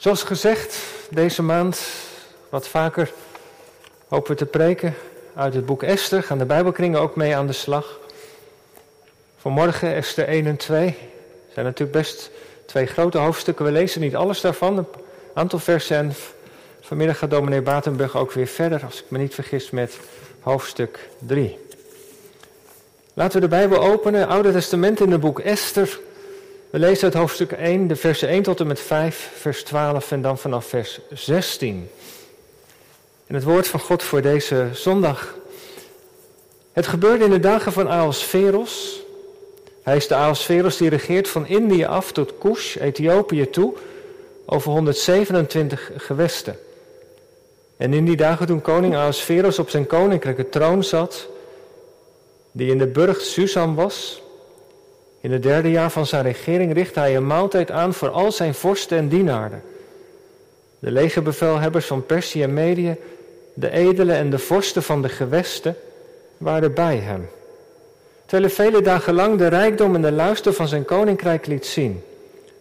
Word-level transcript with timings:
Zoals 0.00 0.22
gezegd, 0.22 0.76
deze 1.10 1.42
maand 1.42 1.80
wat 2.48 2.68
vaker 2.68 3.12
hopen 4.08 4.30
we 4.30 4.36
te 4.36 4.46
preken 4.46 4.94
uit 5.34 5.54
het 5.54 5.66
boek 5.66 5.82
Esther. 5.82 6.22
Gaan 6.22 6.38
de 6.38 6.44
Bijbelkringen 6.44 7.00
ook 7.00 7.16
mee 7.16 7.36
aan 7.36 7.46
de 7.46 7.52
slag. 7.52 7.98
Vanmorgen 9.36 9.94
Esther 9.94 10.28
1 10.28 10.46
en 10.46 10.56
2 10.56 10.96
zijn 11.52 11.64
natuurlijk 11.66 11.98
best 11.98 12.30
twee 12.66 12.86
grote 12.86 13.18
hoofdstukken. 13.18 13.64
We 13.64 13.72
lezen 13.72 14.00
niet 14.00 14.16
alles 14.16 14.40
daarvan, 14.40 14.78
een 14.78 14.86
aantal 15.34 15.58
versen. 15.58 15.96
En 15.96 16.12
vanmiddag 16.80 17.18
gaat 17.18 17.30
dominee 17.30 17.62
Batenburg 17.62 18.16
ook 18.16 18.32
weer 18.32 18.46
verder, 18.46 18.84
als 18.84 18.98
ik 18.98 19.10
me 19.10 19.18
niet 19.18 19.34
vergis, 19.34 19.70
met 19.70 19.98
hoofdstuk 20.40 21.08
3. 21.18 21.58
Laten 23.14 23.34
we 23.34 23.40
de 23.40 23.56
Bijbel 23.56 23.78
openen, 23.78 24.28
Oude 24.28 24.52
Testament 24.52 25.00
in 25.00 25.10
het 25.10 25.20
boek 25.20 25.40
Esther. 25.40 26.00
We 26.70 26.78
lezen 26.78 27.04
uit 27.04 27.14
hoofdstuk 27.14 27.52
1, 27.52 27.86
de 27.86 27.96
versen 27.96 28.28
1 28.28 28.42
tot 28.42 28.60
en 28.60 28.66
met 28.66 28.80
5, 28.80 29.30
vers 29.34 29.62
12 29.62 30.12
en 30.12 30.22
dan 30.22 30.38
vanaf 30.38 30.66
vers 30.66 31.00
16. 31.12 31.90
En 33.26 33.34
het 33.34 33.44
woord 33.44 33.68
van 33.68 33.80
God 33.80 34.02
voor 34.02 34.22
deze 34.22 34.68
zondag. 34.72 35.34
Het 36.72 36.86
gebeurde 36.86 37.24
in 37.24 37.30
de 37.30 37.40
dagen 37.40 37.72
van 37.72 37.88
Aosferos. 37.88 39.00
Hij 39.82 39.96
is 39.96 40.08
de 40.08 40.14
Aosferos 40.14 40.76
die 40.76 40.88
regeert 40.88 41.28
van 41.28 41.46
Indië 41.46 41.84
af 41.84 42.12
tot 42.12 42.38
Kush, 42.38 42.76
Ethiopië 42.76 43.50
toe, 43.50 43.74
over 44.46 44.70
127 44.70 45.90
gewesten. 45.96 46.58
En 47.76 47.92
in 47.92 48.04
die 48.04 48.16
dagen 48.16 48.46
toen 48.46 48.60
koning 48.60 48.94
Aosferos 48.94 49.58
op 49.58 49.70
zijn 49.70 49.86
koninklijke 49.86 50.48
troon 50.48 50.84
zat, 50.84 51.28
die 52.52 52.70
in 52.70 52.78
de 52.78 52.86
burcht 52.86 53.22
Susan 53.22 53.74
was, 53.74 54.22
in 55.20 55.32
het 55.32 55.42
derde 55.42 55.70
jaar 55.70 55.90
van 55.90 56.06
zijn 56.06 56.22
regering 56.22 56.72
richtte 56.72 57.00
hij 57.00 57.16
een 57.16 57.26
maaltijd 57.26 57.70
aan 57.70 57.94
voor 57.94 58.10
al 58.10 58.32
zijn 58.32 58.54
vorsten 58.54 58.98
en 58.98 59.08
dienaren. 59.08 59.62
De 60.78 60.90
legerbevelhebbers 60.90 61.86
van 61.86 62.06
Perzië 62.06 62.42
en 62.42 62.54
Medië, 62.54 62.96
de 63.54 63.70
edelen 63.70 64.16
en 64.16 64.30
de 64.30 64.38
vorsten 64.38 64.82
van 64.82 65.02
de 65.02 65.08
gewesten 65.08 65.76
waren 66.36 66.74
bij 66.74 66.96
hem. 66.96 67.28
Terwijl 68.26 68.52
hij 68.54 68.64
vele 68.64 68.82
dagen 68.82 69.14
lang 69.14 69.38
de 69.38 69.46
rijkdom 69.46 69.94
en 69.94 70.02
de 70.02 70.12
luister 70.12 70.52
van 70.52 70.68
zijn 70.68 70.84
koninkrijk 70.84 71.46
liet 71.46 71.66
zien. 71.66 72.02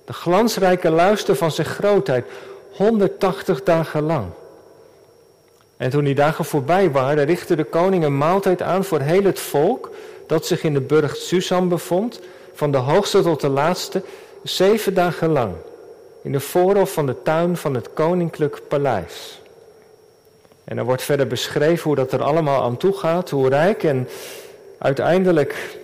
De 0.05 0.13
glansrijke 0.13 0.89
luister 0.89 1.35
van 1.35 1.51
zijn 1.51 1.67
grootheid, 1.67 2.25
180 2.71 3.63
dagen 3.63 4.01
lang. 4.01 4.25
En 5.77 5.89
toen 5.89 6.03
die 6.03 6.15
dagen 6.15 6.45
voorbij 6.45 6.91
waren, 6.91 7.25
richtte 7.25 7.55
de 7.55 7.63
koning 7.63 8.03
een 8.03 8.17
maaltijd 8.17 8.61
aan 8.61 8.83
voor 8.83 8.99
heel 8.99 9.23
het 9.23 9.39
volk 9.39 9.89
dat 10.27 10.45
zich 10.45 10.63
in 10.63 10.73
de 10.73 10.81
burcht 10.81 11.17
Susan 11.17 11.69
bevond, 11.69 12.19
van 12.59 12.71
de 12.71 12.77
hoogste 12.77 13.21
tot 13.21 13.41
de 13.41 13.49
laatste, 13.49 14.01
zeven 14.43 14.93
dagen 14.93 15.29
lang, 15.29 15.53
in 16.23 16.31
de 16.31 16.39
voorhof 16.39 16.93
van 16.93 17.05
de 17.05 17.21
tuin 17.21 17.57
van 17.57 17.73
het 17.73 17.93
koninklijk 17.93 18.61
paleis. 18.67 19.41
En 20.63 20.77
er 20.77 20.83
wordt 20.83 21.01
verder 21.01 21.27
beschreven 21.27 21.83
hoe 21.83 21.95
dat 21.95 22.11
er 22.11 22.23
allemaal 22.23 22.63
aan 22.63 22.77
toe 22.77 22.93
gaat, 22.93 23.29
hoe 23.29 23.49
rijk 23.49 23.83
en 23.83 24.07
uiteindelijk 24.77 25.79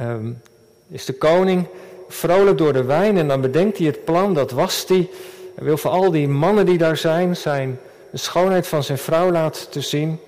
um, 0.00 0.40
is 0.88 1.04
de 1.04 1.12
koning 1.12 1.66
vrolijk 2.08 2.58
door 2.58 2.72
de 2.72 2.84
wijn 2.84 3.16
en 3.18 3.28
dan 3.28 3.40
bedenkt 3.40 3.78
hij 3.78 3.86
het 3.86 4.04
plan, 4.04 4.34
dat 4.34 4.50
was 4.50 4.84
hij. 4.88 5.08
Hij 5.54 5.64
wil 5.64 5.76
voor 5.76 5.90
al 5.90 6.10
die 6.10 6.28
mannen 6.28 6.66
die 6.66 6.78
daar 6.78 6.96
zijn, 6.96 7.36
zijn 7.36 7.80
de 8.10 8.18
schoonheid 8.18 8.66
van 8.66 8.82
zijn 8.82 8.98
vrouw 8.98 9.30
laten 9.30 9.70
te 9.70 9.80
zien. 9.80 10.20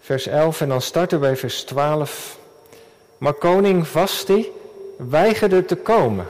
Vers 0.00 0.26
11 0.26 0.60
en 0.60 0.68
dan 0.68 0.80
starten 0.80 1.20
we 1.20 1.26
bij 1.26 1.36
vers 1.36 1.62
12. 1.62 2.42
Maar 3.24 3.32
koning 3.32 3.86
Vasti 3.86 4.52
weigerde 4.96 5.64
te 5.64 5.76
komen 5.76 6.26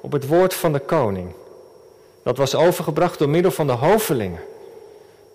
op 0.00 0.12
het 0.12 0.26
woord 0.26 0.54
van 0.54 0.72
de 0.72 0.78
koning. 0.78 1.32
Dat 2.22 2.36
was 2.36 2.54
overgebracht 2.54 3.18
door 3.18 3.28
middel 3.28 3.50
van 3.50 3.66
de 3.66 3.72
hovelingen. 3.72 4.40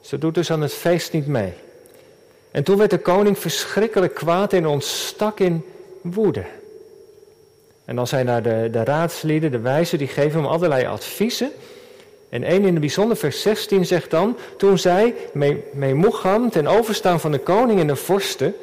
Ze 0.01 0.17
doet 0.17 0.35
dus 0.35 0.51
aan 0.51 0.61
het 0.61 0.73
feest 0.73 1.13
niet 1.13 1.27
mee. 1.27 1.53
En 2.51 2.63
toen 2.63 2.77
werd 2.77 2.89
de 2.89 2.97
koning 2.97 3.39
verschrikkelijk 3.39 4.13
kwaad 4.13 4.53
en 4.53 4.67
ontstak 4.67 5.39
in 5.39 5.65
woede. 6.01 6.45
En 7.85 7.95
dan 7.95 8.07
zijn 8.07 8.25
daar 8.25 8.43
de, 8.43 8.69
de 8.71 8.83
raadslieden, 8.83 9.51
de 9.51 9.59
wijzen, 9.59 9.97
die 9.97 10.07
geven 10.07 10.41
hem 10.41 10.49
allerlei 10.49 10.85
adviezen. 10.85 11.51
En 12.29 12.43
één 12.43 12.61
in 12.61 12.71
het 12.71 12.79
bijzonder, 12.79 13.17
vers 13.17 13.41
16 13.41 13.85
zegt 13.85 14.09
dan, 14.09 14.37
toen 14.57 14.77
zij 14.77 15.15
Memucham 15.73 16.49
ten 16.49 16.67
overstaan 16.67 17.19
van 17.19 17.31
de 17.31 17.39
koning 17.39 17.79
en 17.79 17.87
de 17.87 17.95
vorsten, 17.95 18.55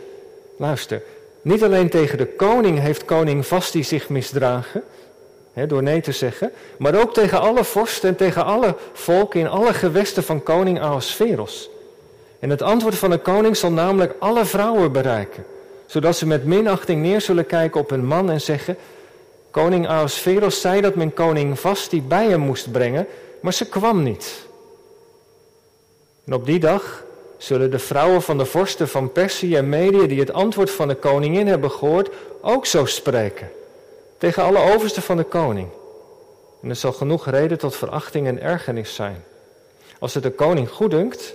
luister, 0.57 1.03
niet 1.43 1.65
alleen 1.65 1.89
tegen 1.89 2.19
de 2.19 2.27
koning 2.27 2.79
heeft 2.79 3.05
koning 3.05 3.47
Vasti 3.47 3.85
zich 3.85 4.09
misdragen, 4.09 4.83
hè, 5.53 5.67
door 5.67 5.83
nee 5.83 6.01
te 6.01 6.13
zeggen, 6.13 6.53
maar 6.79 6.95
ook 6.95 7.15
tegen 7.15 7.41
alle 7.41 7.65
vorsten 7.65 8.09
en 8.09 8.17
tegen 8.17 8.45
alle 8.45 8.77
volken 8.93 9.41
in 9.41 9.49
alle 9.49 9.75
gewesten 9.75 10.23
van 10.23 10.43
koning 10.43 10.81
Ahasveros. 10.81 11.71
En 12.39 12.51
het 12.51 12.63
antwoord 12.63 12.95
van 12.95 13.11
de 13.11 13.19
koning 13.19 13.57
zal 13.57 13.73
namelijk 13.73 14.15
alle 14.19 14.45
vrouwen 14.45 14.93
bereiken, 14.93 15.45
zodat 15.87 16.17
ze 16.17 16.27
met 16.27 16.45
minachting 16.45 17.03
neer 17.03 17.21
zullen 17.21 17.47
kijken 17.47 17.81
op 17.81 17.91
hun 17.91 18.07
man 18.07 18.31
en 18.31 18.41
zeggen, 18.41 18.77
koning 19.51 19.89
Ahasveros 19.89 20.61
zei 20.61 20.81
dat 20.81 20.95
men 20.95 21.15
koning 21.15 21.61
Vasti 21.61 22.03
bij 22.03 22.27
hem 22.27 22.41
moest 22.41 22.73
brengen, 22.73 23.07
maar 23.41 23.53
ze 23.53 23.69
kwam 23.69 24.03
niet. 24.03 24.49
En 26.25 26.35
op 26.35 26.47
die 26.47 26.59
dag 26.59 27.05
zullen 27.43 27.71
de 27.71 27.79
vrouwen 27.79 28.23
van 28.23 28.39
de 28.39 28.45
vorsten 28.45 28.89
van 28.89 29.13
Persie 29.13 29.57
en 29.57 29.69
Medië, 29.69 30.07
die 30.07 30.21
het 30.21 30.33
antwoord 30.33 30.71
van 30.71 30.89
de 30.89 30.95
koningin 30.95 31.47
hebben 31.47 31.71
gehoord, 31.71 32.11
ook 32.41 32.67
zo 32.67 32.85
spreken. 32.85 33.51
Tegen 34.19 34.43
alle 34.43 34.73
oversten 34.75 35.03
van 35.03 35.17
de 35.17 35.25
koning. 35.25 35.69
En 36.63 36.69
er 36.69 36.77
zal 36.77 36.93
genoeg 36.93 37.31
reden 37.31 37.59
tot 37.59 37.77
verachting 37.77 38.27
en 38.27 38.43
ergernis 38.43 38.95
zijn. 38.95 39.25
Als 39.99 40.15
het 40.15 40.23
de 40.23 40.31
koning 40.31 40.71
goeddunkt, 40.71 41.35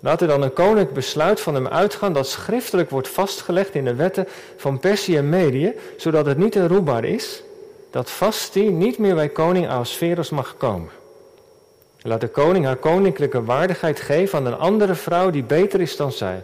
laat 0.00 0.20
er 0.20 0.28
dan 0.28 0.42
een 0.42 0.52
koninklijk 0.52 0.92
besluit 0.92 1.40
van 1.40 1.54
hem 1.54 1.68
uitgaan 1.68 2.12
dat 2.12 2.28
schriftelijk 2.28 2.90
wordt 2.90 3.08
vastgelegd 3.08 3.74
in 3.74 3.84
de 3.84 3.94
wetten 3.94 4.28
van 4.56 4.78
Persie 4.78 5.16
en 5.16 5.28
Medië, 5.28 5.74
zodat 5.96 6.26
het 6.26 6.38
niet 6.38 6.54
herroepbaar 6.54 7.04
is 7.04 7.42
dat 7.90 8.10
Vasti 8.10 8.70
niet 8.70 8.98
meer 8.98 9.14
bij 9.14 9.28
koning 9.28 9.68
Ahasverus 9.68 10.30
mag 10.30 10.56
komen. 10.56 10.90
Laat 12.06 12.20
de 12.20 12.28
koning 12.28 12.64
haar 12.64 12.76
koninklijke 12.76 13.44
waardigheid 13.44 14.00
geven 14.00 14.38
aan 14.38 14.46
een 14.46 14.58
andere 14.58 14.94
vrouw 14.94 15.30
die 15.30 15.42
beter 15.42 15.80
is 15.80 15.96
dan 15.96 16.12
zij. 16.12 16.42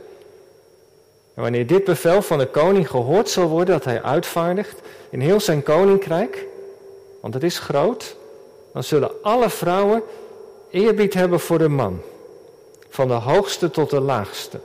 En 1.34 1.42
wanneer 1.42 1.66
dit 1.66 1.84
bevel 1.84 2.22
van 2.22 2.38
de 2.38 2.46
koning 2.46 2.90
gehoord 2.90 3.28
zal 3.28 3.48
worden 3.48 3.74
dat 3.74 3.84
hij 3.84 4.02
uitvaardigt 4.02 4.80
in 5.10 5.20
heel 5.20 5.40
zijn 5.40 5.62
koninkrijk, 5.62 6.46
want 7.20 7.34
het 7.34 7.42
is 7.42 7.58
groot, 7.58 8.16
dan 8.72 8.84
zullen 8.84 9.22
alle 9.22 9.50
vrouwen 9.50 10.02
eerbied 10.70 11.14
hebben 11.14 11.40
voor 11.40 11.58
de 11.58 11.68
man, 11.68 12.00
van 12.88 13.08
de 13.08 13.14
hoogste 13.14 13.70
tot 13.70 13.90
de 13.90 14.00
laagste. 14.00 14.60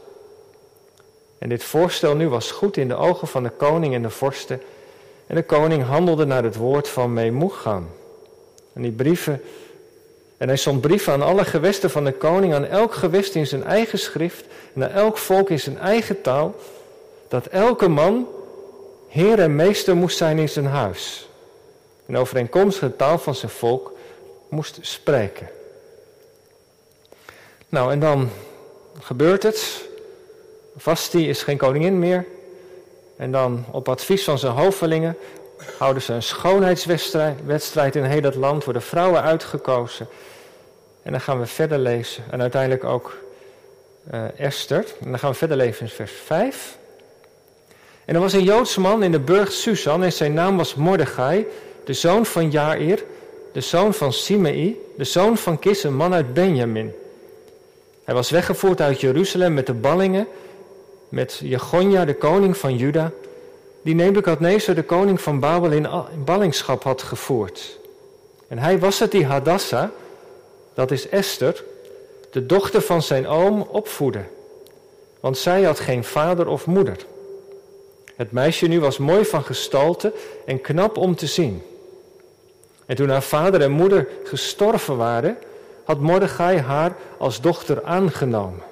En 1.37 1.49
dit 1.49 1.63
voorstel 1.63 2.15
nu 2.15 2.29
was 2.29 2.51
goed 2.51 2.77
in 2.77 2.87
de 2.87 2.95
ogen 2.95 3.27
van 3.27 3.43
de 3.43 3.51
koning 3.57 3.93
en 3.93 4.01
de 4.01 4.09
vorsten. 4.09 4.61
En 5.27 5.35
de 5.35 5.43
koning 5.43 5.83
handelde 5.83 6.25
naar 6.25 6.43
het 6.43 6.55
woord 6.55 6.87
van 6.87 7.13
Memucham. 7.13 7.87
En 8.73 8.81
die 8.81 8.91
brieven 8.91 9.41
en 10.45 10.51
hij 10.51 10.59
zond 10.59 10.81
brieven 10.81 11.13
aan 11.13 11.21
alle 11.21 11.45
gewesten 11.45 11.89
van 11.89 12.03
de 12.03 12.11
koning, 12.11 12.53
aan 12.53 12.65
elk 12.65 12.93
gewest 12.93 13.35
in 13.35 13.47
zijn 13.47 13.63
eigen 13.63 13.99
schrift 13.99 14.45
en 14.73 14.83
aan 14.83 14.89
elk 14.89 15.17
volk 15.17 15.49
in 15.49 15.59
zijn 15.59 15.77
eigen 15.77 16.21
taal, 16.21 16.55
dat 17.27 17.45
elke 17.45 17.87
man 17.87 18.27
heer 19.07 19.39
en 19.39 19.55
meester 19.55 19.95
moest 19.95 20.17
zijn 20.17 20.37
in 20.37 20.49
zijn 20.49 20.65
huis. 20.65 21.29
En 22.05 22.17
overeenkomstig 22.17 22.89
de 22.89 22.95
taal 22.95 23.17
van 23.17 23.35
zijn 23.35 23.51
volk 23.51 23.93
moest 24.49 24.77
spreken. 24.81 25.49
Nou, 27.69 27.91
en 27.91 27.99
dan 27.99 28.29
gebeurt 28.99 29.43
het. 29.43 29.85
Vasti 30.77 31.29
is 31.29 31.43
geen 31.43 31.57
koningin 31.57 31.99
meer. 31.99 32.25
En 33.15 33.31
dan 33.31 33.65
op 33.71 33.89
advies 33.89 34.23
van 34.23 34.39
zijn 34.39 34.53
hovelingen 34.53 35.17
houden 35.77 36.01
ze 36.01 36.13
een 36.13 36.23
schoonheidswedstrijd 36.23 37.95
in 37.95 38.03
heel 38.03 38.21
het 38.21 38.35
land, 38.35 38.63
worden 38.63 38.81
vrouwen 38.81 39.21
uitgekozen. 39.21 40.07
En 41.03 41.11
dan 41.11 41.21
gaan 41.21 41.39
we 41.39 41.45
verder 41.45 41.77
lezen. 41.77 42.23
En 42.31 42.41
uiteindelijk 42.41 42.83
ook 42.83 43.17
uh, 44.13 44.39
Esther. 44.39 44.85
En 45.03 45.09
dan 45.09 45.19
gaan 45.19 45.31
we 45.31 45.37
verder 45.37 45.57
lezen 45.57 45.81
in 45.81 45.89
vers 45.91 46.11
5. 46.11 46.77
En 48.05 48.15
er 48.15 48.21
was 48.21 48.33
een 48.33 48.43
Joodse 48.43 48.79
man 48.79 49.03
in 49.03 49.11
de 49.11 49.19
burcht 49.19 49.53
Susan 49.53 50.03
en 50.03 50.13
zijn 50.13 50.33
naam 50.33 50.57
was 50.57 50.75
Mordechai, 50.75 51.47
de 51.83 51.93
zoon 51.93 52.25
van 52.25 52.51
Jair, 52.51 53.03
de 53.51 53.61
zoon 53.61 53.93
van 53.93 54.13
Simei, 54.13 54.79
de 54.97 55.03
zoon 55.03 55.37
van 55.37 55.59
Kis, 55.59 55.83
een 55.83 55.95
man 55.95 56.13
uit 56.13 56.33
Benjamin. 56.33 56.93
Hij 58.03 58.15
was 58.15 58.29
weggevoerd 58.29 58.81
uit 58.81 59.01
Jeruzalem 59.01 59.53
met 59.53 59.65
de 59.65 59.73
ballingen, 59.73 60.27
met 61.09 61.39
Jegonja, 61.43 62.05
de 62.05 62.13
koning 62.13 62.57
van 62.57 62.77
Juda, 62.77 63.11
die 63.85 63.95
Nebukadnezar, 63.95 64.75
de 64.75 64.83
koning 64.83 65.21
van 65.21 65.39
Babel, 65.39 65.71
in 65.71 65.87
ballingschap 66.25 66.83
had 66.83 67.01
gevoerd. 67.01 67.79
En 68.47 68.57
hij 68.57 68.79
was 68.79 68.99
het 68.99 69.11
die 69.11 69.25
Hadassah, 69.25 69.89
dat 70.73 70.91
is 70.91 71.09
Esther, 71.09 71.63
de 72.31 72.45
dochter 72.45 72.81
van 72.81 73.01
zijn 73.01 73.27
oom, 73.27 73.61
opvoedde. 73.61 74.23
Want 75.19 75.37
zij 75.37 75.63
had 75.63 75.79
geen 75.79 76.03
vader 76.03 76.47
of 76.47 76.65
moeder. 76.65 76.97
Het 78.15 78.31
meisje 78.31 78.67
nu 78.67 78.79
was 78.79 78.97
mooi 78.97 79.25
van 79.25 79.43
gestalte 79.43 80.13
en 80.45 80.61
knap 80.61 80.97
om 80.97 81.15
te 81.15 81.27
zien. 81.27 81.61
En 82.85 82.95
toen 82.95 83.09
haar 83.09 83.23
vader 83.23 83.61
en 83.61 83.71
moeder 83.71 84.07
gestorven 84.23 84.97
waren, 84.97 85.37
had 85.83 85.99
Mordechai 85.99 86.59
haar 86.59 86.95
als 87.17 87.41
dochter 87.41 87.83
aangenomen. 87.83 88.63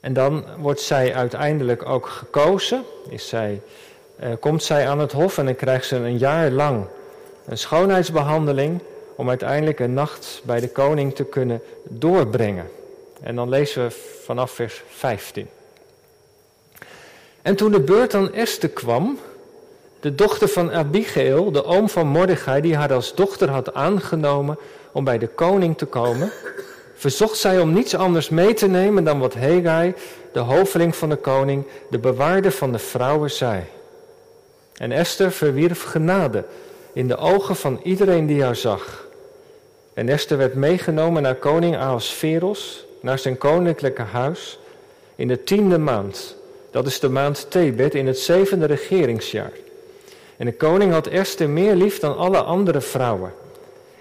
En 0.00 0.12
dan 0.12 0.44
wordt 0.58 0.80
zij 0.80 1.14
uiteindelijk 1.14 1.88
ook 1.88 2.06
gekozen, 2.06 2.84
is 3.08 3.28
zij, 3.28 3.60
eh, 4.16 4.30
komt 4.40 4.62
zij 4.62 4.88
aan 4.88 4.98
het 4.98 5.12
hof 5.12 5.38
en 5.38 5.44
dan 5.44 5.56
krijgt 5.56 5.86
ze 5.86 5.96
een 5.96 6.18
jaar 6.18 6.50
lang 6.50 6.86
een 7.48 7.58
schoonheidsbehandeling 7.58 8.80
om 9.14 9.28
uiteindelijk 9.28 9.78
een 9.78 9.94
nacht 9.94 10.40
bij 10.44 10.60
de 10.60 10.68
koning 10.68 11.14
te 11.14 11.24
kunnen 11.24 11.62
doorbrengen. 11.82 12.70
En 13.20 13.34
dan 13.34 13.48
lezen 13.48 13.82
we 13.82 13.90
vanaf 14.24 14.50
vers 14.50 14.82
15. 14.88 15.48
En 17.42 17.56
toen 17.56 17.72
de 17.72 17.80
beurt 17.80 18.14
aan 18.14 18.32
Esther 18.32 18.68
kwam, 18.68 19.18
de 20.00 20.14
dochter 20.14 20.48
van 20.48 20.72
Abigail, 20.72 21.52
de 21.52 21.64
oom 21.64 21.88
van 21.88 22.06
Mordechai, 22.06 22.60
die 22.60 22.76
haar 22.76 22.92
als 22.92 23.14
dochter 23.14 23.50
had 23.50 23.74
aangenomen 23.74 24.58
om 24.92 25.04
bij 25.04 25.18
de 25.18 25.28
koning 25.28 25.78
te 25.78 25.86
komen, 25.86 26.32
verzocht 26.98 27.36
zij 27.36 27.60
om 27.60 27.72
niets 27.72 27.94
anders 27.94 28.28
mee 28.28 28.54
te 28.54 28.66
nemen 28.66 29.04
dan 29.04 29.18
wat 29.18 29.34
Hegai, 29.34 29.94
de 30.32 30.38
hoveling 30.38 30.96
van 30.96 31.08
de 31.08 31.16
koning, 31.16 31.64
de 31.90 31.98
bewaarder 31.98 32.52
van 32.52 32.72
de 32.72 32.78
vrouwen, 32.78 33.30
zei. 33.30 33.62
En 34.76 34.92
Esther 34.92 35.32
verwierf 35.32 35.82
genade 35.82 36.44
in 36.92 37.08
de 37.08 37.16
ogen 37.16 37.56
van 37.56 37.80
iedereen 37.82 38.26
die 38.26 38.42
haar 38.42 38.56
zag. 38.56 39.06
En 39.94 40.08
Esther 40.08 40.36
werd 40.36 40.54
meegenomen 40.54 41.22
naar 41.22 41.34
koning 41.34 41.76
Ahasveros, 41.76 42.84
naar 43.00 43.18
zijn 43.18 43.38
koninklijke 43.38 44.02
huis, 44.02 44.58
in 45.16 45.28
de 45.28 45.44
tiende 45.44 45.78
maand. 45.78 46.36
Dat 46.70 46.86
is 46.86 47.00
de 47.00 47.08
maand 47.08 47.46
Tebet 47.50 47.94
in 47.94 48.06
het 48.06 48.18
zevende 48.18 48.66
regeringsjaar. 48.66 49.52
En 50.36 50.46
de 50.46 50.52
koning 50.52 50.92
had 50.92 51.06
Esther 51.06 51.48
meer 51.48 51.74
lief 51.74 51.98
dan 51.98 52.16
alle 52.16 52.42
andere 52.42 52.80
vrouwen. 52.80 53.32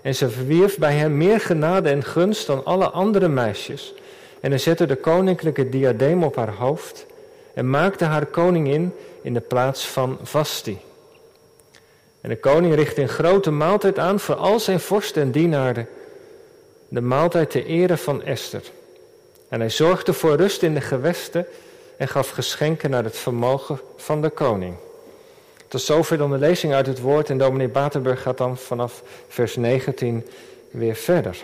En 0.01 0.15
ze 0.15 0.29
verwierf 0.29 0.77
bij 0.77 0.93
hem 0.93 1.17
meer 1.17 1.39
genade 1.39 1.89
en 1.89 2.03
gunst 2.03 2.47
dan 2.47 2.65
alle 2.65 2.89
andere 2.89 3.27
meisjes. 3.27 3.93
En 4.39 4.49
hij 4.49 4.59
zette 4.59 4.85
de 4.85 4.95
koninklijke 4.95 5.69
diadeem 5.69 6.23
op 6.23 6.35
haar 6.35 6.53
hoofd 6.53 7.05
en 7.53 7.69
maakte 7.69 8.05
haar 8.05 8.25
koningin 8.25 8.93
in 9.21 9.33
de 9.33 9.39
plaats 9.39 9.87
van 9.87 10.17
Vasti. 10.21 10.79
En 12.21 12.29
de 12.29 12.39
koning 12.39 12.75
richtte 12.75 13.01
een 13.01 13.09
grote 13.09 13.51
maaltijd 13.51 13.99
aan 13.99 14.19
voor 14.19 14.35
al 14.35 14.59
zijn 14.59 14.79
vorsten 14.79 15.21
en 15.21 15.31
dienaren. 15.31 15.87
De 16.87 17.01
maaltijd 17.01 17.49
ter 17.49 17.65
ere 17.65 17.97
van 17.97 18.23
Esther. 18.23 18.63
En 19.49 19.59
hij 19.59 19.69
zorgde 19.69 20.13
voor 20.13 20.35
rust 20.35 20.63
in 20.63 20.73
de 20.73 20.81
gewesten 20.81 21.45
en 21.97 22.07
gaf 22.07 22.29
geschenken 22.29 22.89
naar 22.89 23.03
het 23.03 23.17
vermogen 23.17 23.79
van 23.95 24.21
de 24.21 24.29
koning. 24.29 24.75
Tot 25.67 25.81
zover 25.81 26.17
dan 26.17 26.31
de 26.31 26.37
lezing 26.37 26.73
uit 26.73 26.87
het 26.87 26.99
woord 26.99 27.29
en 27.29 27.37
dominee 27.37 27.67
Batenburg 27.67 28.21
gaat 28.21 28.37
dan 28.37 28.57
vanaf 28.57 29.03
vers 29.27 29.55
19 29.55 30.25
weer 30.71 30.95
verder. 30.95 31.37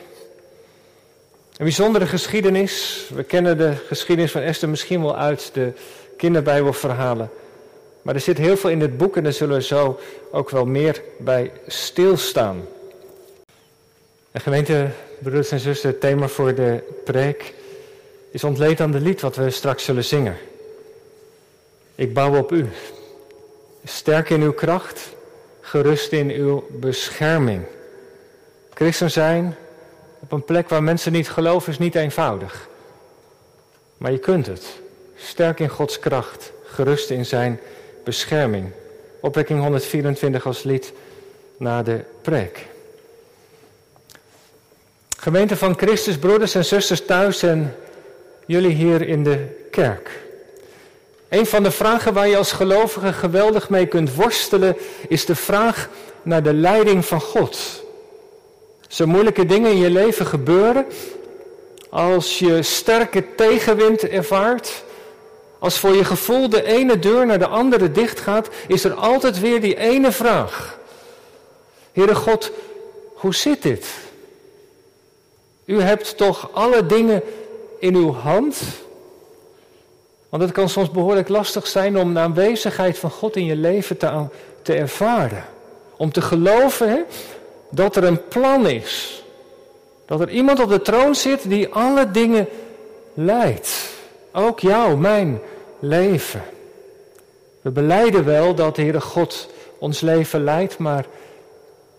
Een 1.58 1.66
bijzondere 1.66 2.06
geschiedenis. 2.06 3.06
We 3.14 3.24
kennen 3.24 3.58
de 3.58 3.74
geschiedenis 3.88 4.32
van 4.32 4.42
Esther 4.42 4.70
misschien 4.70 5.02
wel 5.02 5.18
uit 5.18 5.50
de 5.54 5.74
kinderbijbelverhalen. 6.18 7.30
Maar 8.02 8.16
er 8.16 8.22
zit 8.22 8.38
heel 8.38 8.58
veel 8.58 8.70
in 8.70 8.80
dit 8.80 8.98
boek 8.98 9.18
en 9.18 9.24
daar 9.24 9.34
zullen 9.34 9.56
we 9.56 9.64
zo 9.64 10.00
ook 10.32 10.50
wel 10.50 10.66
meer 10.66 11.02
bij 11.18 11.52
stilstaan. 11.68 12.62
En 14.32 14.42
gemeente, 14.42 14.90
broeders 15.20 15.52
en 15.52 15.60
zussen, 15.60 15.90
het 15.90 16.00
thema 16.00 16.28
voor 16.28 16.56
de 16.56 16.84
preek 17.04 17.54
is 18.32 18.44
ontleed 18.44 18.82
aan 18.82 18.92
de 18.92 19.00
lied 19.00 19.22
wat 19.22 19.36
we 19.36 19.50
straks 19.50 19.84
zullen 19.84 20.04
zingen. 20.04 20.38
Ik 21.96 22.14
bouw 22.14 22.38
op 22.38 22.52
u. 22.52 22.70
Sterk 23.84 24.30
in 24.30 24.42
uw 24.42 24.54
kracht, 24.54 25.10
gerust 25.62 26.12
in 26.12 26.30
uw 26.30 26.68
bescherming. 26.70 27.64
Christen 28.74 29.12
zijn 29.12 29.56
op 30.20 30.32
een 30.32 30.46
plek 30.46 30.70
waar 30.70 30.84
mensen 30.84 31.12
niet 31.12 31.30
geloven 31.30 31.72
is 31.72 31.78
niet 31.78 31.96
eenvoudig. 31.96 32.68
Maar 33.98 34.12
je 34.12 34.20
kunt 34.20 34.46
het. 34.46 34.66
Sterk 35.16 35.60
in 35.60 35.70
Gods 35.70 36.00
kracht, 36.00 36.52
gerust 36.66 37.10
in 37.10 37.26
zijn 37.26 37.60
bescherming. 38.04 38.72
Opwekking 39.20 39.62
124 39.62 40.46
als 40.46 40.64
lied 40.64 40.94
na 41.58 41.84
de 41.84 42.04
preek. 42.22 42.68
Gemeente 45.18 45.58
van 45.58 45.78
Christus, 45.78 46.18
broeders 46.18 46.56
en 46.56 46.66
zusters 46.66 47.06
thuis 47.06 47.44
en 47.44 47.76
jullie 48.46 48.74
hier 48.74 49.08
in 49.08 49.24
de 49.24 49.68
kerk. 49.72 50.23
Een 51.34 51.46
van 51.46 51.64
de 51.64 51.72
vragen 51.72 52.14
waar 52.14 52.28
je 52.28 52.38
als 52.38 52.52
gelovige 52.52 53.14
geweldig 53.14 53.70
mee 53.70 53.86
kunt 53.86 54.16
worstelen 54.16 54.78
is 55.08 55.26
de 55.26 55.36
vraag 55.36 55.90
naar 56.22 56.44
de 56.44 56.54
leiding 56.54 57.06
van 57.06 57.22
God. 57.22 57.84
Zo 58.88 59.06
moeilijke 59.06 59.46
dingen 59.46 59.72
in 59.72 59.78
je 59.78 59.90
leven 59.90 60.26
gebeuren, 60.26 60.86
als 61.90 62.40
je 62.40 62.62
sterke 62.62 63.36
tegenwind 63.36 64.08
ervaart, 64.08 64.84
als 65.60 65.78
voor 65.80 65.96
je 65.96 66.04
gevoel 66.04 66.50
de 66.50 66.64
ene 66.64 67.00
deur 67.00 67.26
naar 67.26 67.40
de 67.40 67.48
andere 67.48 67.92
dicht 67.92 68.20
gaat, 68.20 68.50
is 68.68 68.84
er 68.84 68.94
altijd 68.94 69.40
weer 69.40 69.62
die 69.62 69.78
ene 69.78 70.12
vraag. 70.12 70.80
Heere 71.92 72.16
God, 72.16 72.52
hoe 73.14 73.36
zit 73.36 73.62
dit? 73.62 73.88
U 75.66 75.82
hebt 75.82 76.18
toch 76.18 76.50
alle 76.54 76.86
dingen 76.86 77.24
in 77.80 77.96
uw 77.96 78.14
hand? 78.14 78.58
Want 80.34 80.46
het 80.46 80.54
kan 80.54 80.70
soms 80.70 80.92
behoorlijk 80.92 81.28
lastig 81.28 81.68
zijn 81.68 81.98
om 81.98 82.14
de 82.14 82.20
aanwezigheid 82.20 82.98
van 82.98 83.10
God 83.10 83.36
in 83.36 83.46
je 83.46 83.56
leven 83.56 83.98
te, 83.98 84.26
te 84.62 84.74
ervaren. 84.74 85.44
Om 85.98 86.12
te 86.12 86.22
geloven 86.22 87.06
dat 87.70 87.96
er 87.96 88.04
een 88.04 88.28
plan 88.28 88.68
is. 88.68 89.24
Dat 90.06 90.22
er 90.22 90.30
iemand 90.30 90.60
op 90.60 90.70
de 90.70 90.82
troon 90.82 91.16
zit 91.16 91.50
die 91.50 91.74
alle 91.74 92.12
dingen 92.12 92.48
leidt. 93.14 93.90
Ook 94.32 94.60
jou, 94.60 94.98
mijn 94.98 95.40
leven. 95.80 96.44
We 97.62 97.72
beleiden 97.72 98.26
wel 98.26 98.56
dat 98.56 98.76
de 98.76 98.82
Heere 98.82 99.02
God 99.02 99.50
ons 99.78 100.02
leven 100.02 100.44
leidt, 100.44 100.78
maar 100.78 101.06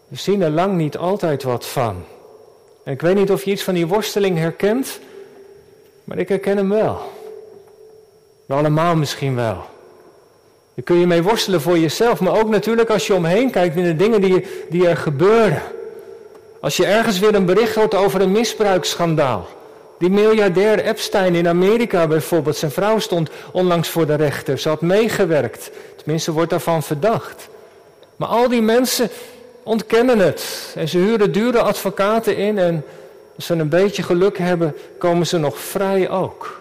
we 0.08 0.16
zien 0.16 0.42
er 0.42 0.50
lang 0.50 0.76
niet 0.76 0.96
altijd 0.96 1.42
wat 1.42 1.66
van. 1.66 2.04
En 2.84 2.92
ik 2.92 3.00
weet 3.00 3.16
niet 3.16 3.30
of 3.30 3.44
je 3.44 3.50
iets 3.50 3.62
van 3.62 3.74
die 3.74 3.86
worsteling 3.86 4.38
herkent, 4.38 5.00
maar 6.04 6.18
ik 6.18 6.28
herken 6.28 6.56
hem 6.56 6.68
wel. 6.68 7.22
We 8.46 8.54
allemaal 8.54 8.96
misschien 8.96 9.34
wel. 9.34 9.64
Daar 10.74 10.84
kun 10.84 10.96
je 10.96 11.06
mee 11.06 11.22
worstelen 11.22 11.60
voor 11.60 11.78
jezelf, 11.78 12.20
maar 12.20 12.38
ook 12.38 12.48
natuurlijk 12.48 12.90
als 12.90 13.06
je 13.06 13.14
omheen 13.14 13.50
kijkt 13.50 13.76
in 13.76 13.84
de 13.84 13.96
dingen 13.96 14.20
die, 14.20 14.46
die 14.70 14.88
er 14.88 14.96
gebeuren. 14.96 15.62
Als 16.60 16.76
je 16.76 16.86
ergens 16.86 17.18
weer 17.18 17.34
een 17.34 17.46
bericht 17.46 17.74
hoort 17.74 17.94
over 17.94 18.20
een 18.20 18.32
misbruiksschandaal. 18.32 19.48
Die 19.98 20.10
miljardair 20.10 20.78
Epstein 20.78 21.34
in 21.34 21.48
Amerika 21.48 22.06
bijvoorbeeld, 22.06 22.56
zijn 22.56 22.70
vrouw 22.70 22.98
stond 22.98 23.30
onlangs 23.52 23.88
voor 23.88 24.06
de 24.06 24.14
rechter. 24.14 24.58
Ze 24.58 24.68
had 24.68 24.80
meegewerkt. 24.80 25.70
Tenminste 25.96 26.32
wordt 26.32 26.50
daarvan 26.50 26.82
verdacht. 26.82 27.48
Maar 28.16 28.28
al 28.28 28.48
die 28.48 28.62
mensen 28.62 29.10
ontkennen 29.62 30.18
het. 30.18 30.72
En 30.74 30.88
ze 30.88 30.98
huren 30.98 31.32
dure 31.32 31.60
advocaten 31.60 32.36
in 32.36 32.58
en 32.58 32.84
als 33.36 33.46
ze 33.46 33.54
een 33.54 33.68
beetje 33.68 34.02
geluk 34.02 34.38
hebben, 34.38 34.76
komen 34.98 35.26
ze 35.26 35.38
nog 35.38 35.58
vrij 35.58 36.10
ook. 36.10 36.60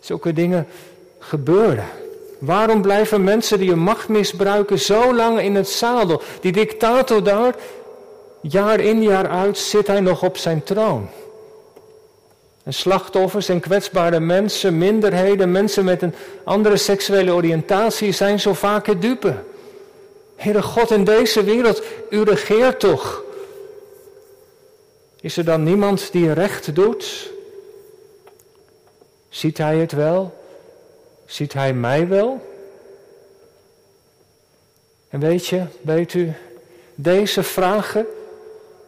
Zulke 0.00 0.32
dingen 0.32 0.66
gebeuren. 1.18 1.86
Waarom 2.38 2.82
blijven 2.82 3.24
mensen 3.24 3.58
die 3.58 3.68
hun 3.68 3.78
macht 3.78 4.08
misbruiken 4.08 4.78
zo 4.78 5.14
lang 5.14 5.40
in 5.40 5.54
het 5.54 5.68
zadel? 5.68 6.22
Die 6.40 6.52
dictator 6.52 7.22
daar, 7.22 7.54
jaar 8.40 8.80
in 8.80 9.02
jaar 9.02 9.28
uit, 9.28 9.58
zit 9.58 9.86
hij 9.86 10.00
nog 10.00 10.22
op 10.22 10.36
zijn 10.36 10.62
troon. 10.62 11.08
En 12.62 12.74
slachtoffers 12.74 13.48
en 13.48 13.60
kwetsbare 13.60 14.20
mensen, 14.20 14.78
minderheden, 14.78 15.52
mensen 15.52 15.84
met 15.84 16.02
een 16.02 16.14
andere 16.44 16.76
seksuele 16.76 17.32
oriëntatie 17.32 18.12
zijn 18.12 18.40
zo 18.40 18.54
vaak 18.54 18.86
het 18.86 19.02
dupe. 19.02 19.34
Heere 20.36 20.62
God, 20.62 20.90
in 20.90 21.04
deze 21.04 21.44
wereld, 21.44 21.82
u 22.10 22.22
regeert 22.22 22.80
toch. 22.80 23.22
Is 25.20 25.36
er 25.36 25.44
dan 25.44 25.62
niemand 25.62 26.12
die 26.12 26.32
recht 26.32 26.74
doet? 26.74 27.32
Ziet 29.28 29.58
hij 29.58 29.76
het 29.76 29.92
wel? 29.92 30.37
Ziet 31.28 31.52
hij 31.52 31.72
mij 31.72 32.08
wel? 32.08 32.46
En 35.08 35.20
weet 35.20 35.46
je, 35.46 35.62
weet 35.80 36.14
u, 36.14 36.32
deze 36.94 37.42
vragen, 37.42 38.06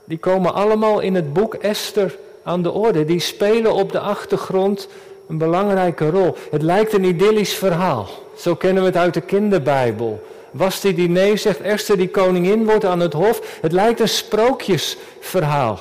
die 0.04 0.18
komen 0.18 0.54
allemaal 0.54 1.00
in 1.00 1.14
het 1.14 1.32
boek 1.32 1.54
Esther 1.54 2.18
aan 2.42 2.62
de 2.62 2.70
orde. 2.70 3.04
Die 3.04 3.20
spelen 3.20 3.72
op 3.72 3.92
de 3.92 3.98
achtergrond 3.98 4.88
een 5.28 5.38
belangrijke 5.38 6.10
rol. 6.10 6.36
Het 6.50 6.62
lijkt 6.62 6.92
een 6.92 7.04
idyllisch 7.04 7.54
verhaal. 7.54 8.08
Zo 8.36 8.54
kennen 8.54 8.82
we 8.82 8.88
het 8.88 8.98
uit 8.98 9.14
de 9.14 9.20
kinderbijbel. 9.20 10.22
Was 10.50 10.80
die 10.80 10.94
die 10.94 11.08
nee 11.08 11.36
zegt, 11.36 11.60
Esther 11.60 11.96
die 11.96 12.08
koningin 12.08 12.64
wordt 12.64 12.84
aan 12.84 13.00
het 13.00 13.12
hof. 13.12 13.58
Het 13.60 13.72
lijkt 13.72 14.00
een 14.00 14.08
sprookjesverhaal. 14.08 15.78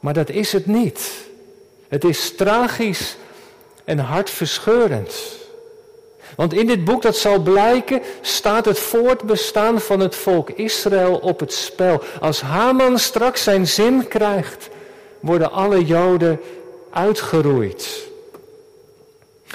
Maar 0.00 0.14
dat 0.14 0.30
is 0.30 0.52
het 0.52 0.66
niet. 0.66 1.28
Het 1.88 2.04
is 2.04 2.36
tragisch 2.36 3.16
en 3.84 3.98
hartverscheurend. 3.98 5.38
Want 6.36 6.54
in 6.54 6.66
dit 6.66 6.84
boek, 6.84 7.02
dat 7.02 7.16
zal 7.16 7.38
blijken, 7.38 8.02
staat 8.20 8.64
het 8.64 8.78
voortbestaan 8.78 9.80
van 9.80 10.00
het 10.00 10.14
volk 10.14 10.50
Israël 10.50 11.14
op 11.14 11.40
het 11.40 11.52
spel. 11.52 12.02
Als 12.20 12.40
Haman 12.40 12.98
straks 12.98 13.42
zijn 13.42 13.66
zin 13.66 14.08
krijgt, 14.08 14.68
worden 15.20 15.52
alle 15.52 15.84
Joden 15.84 16.40
uitgeroeid. 16.90 18.08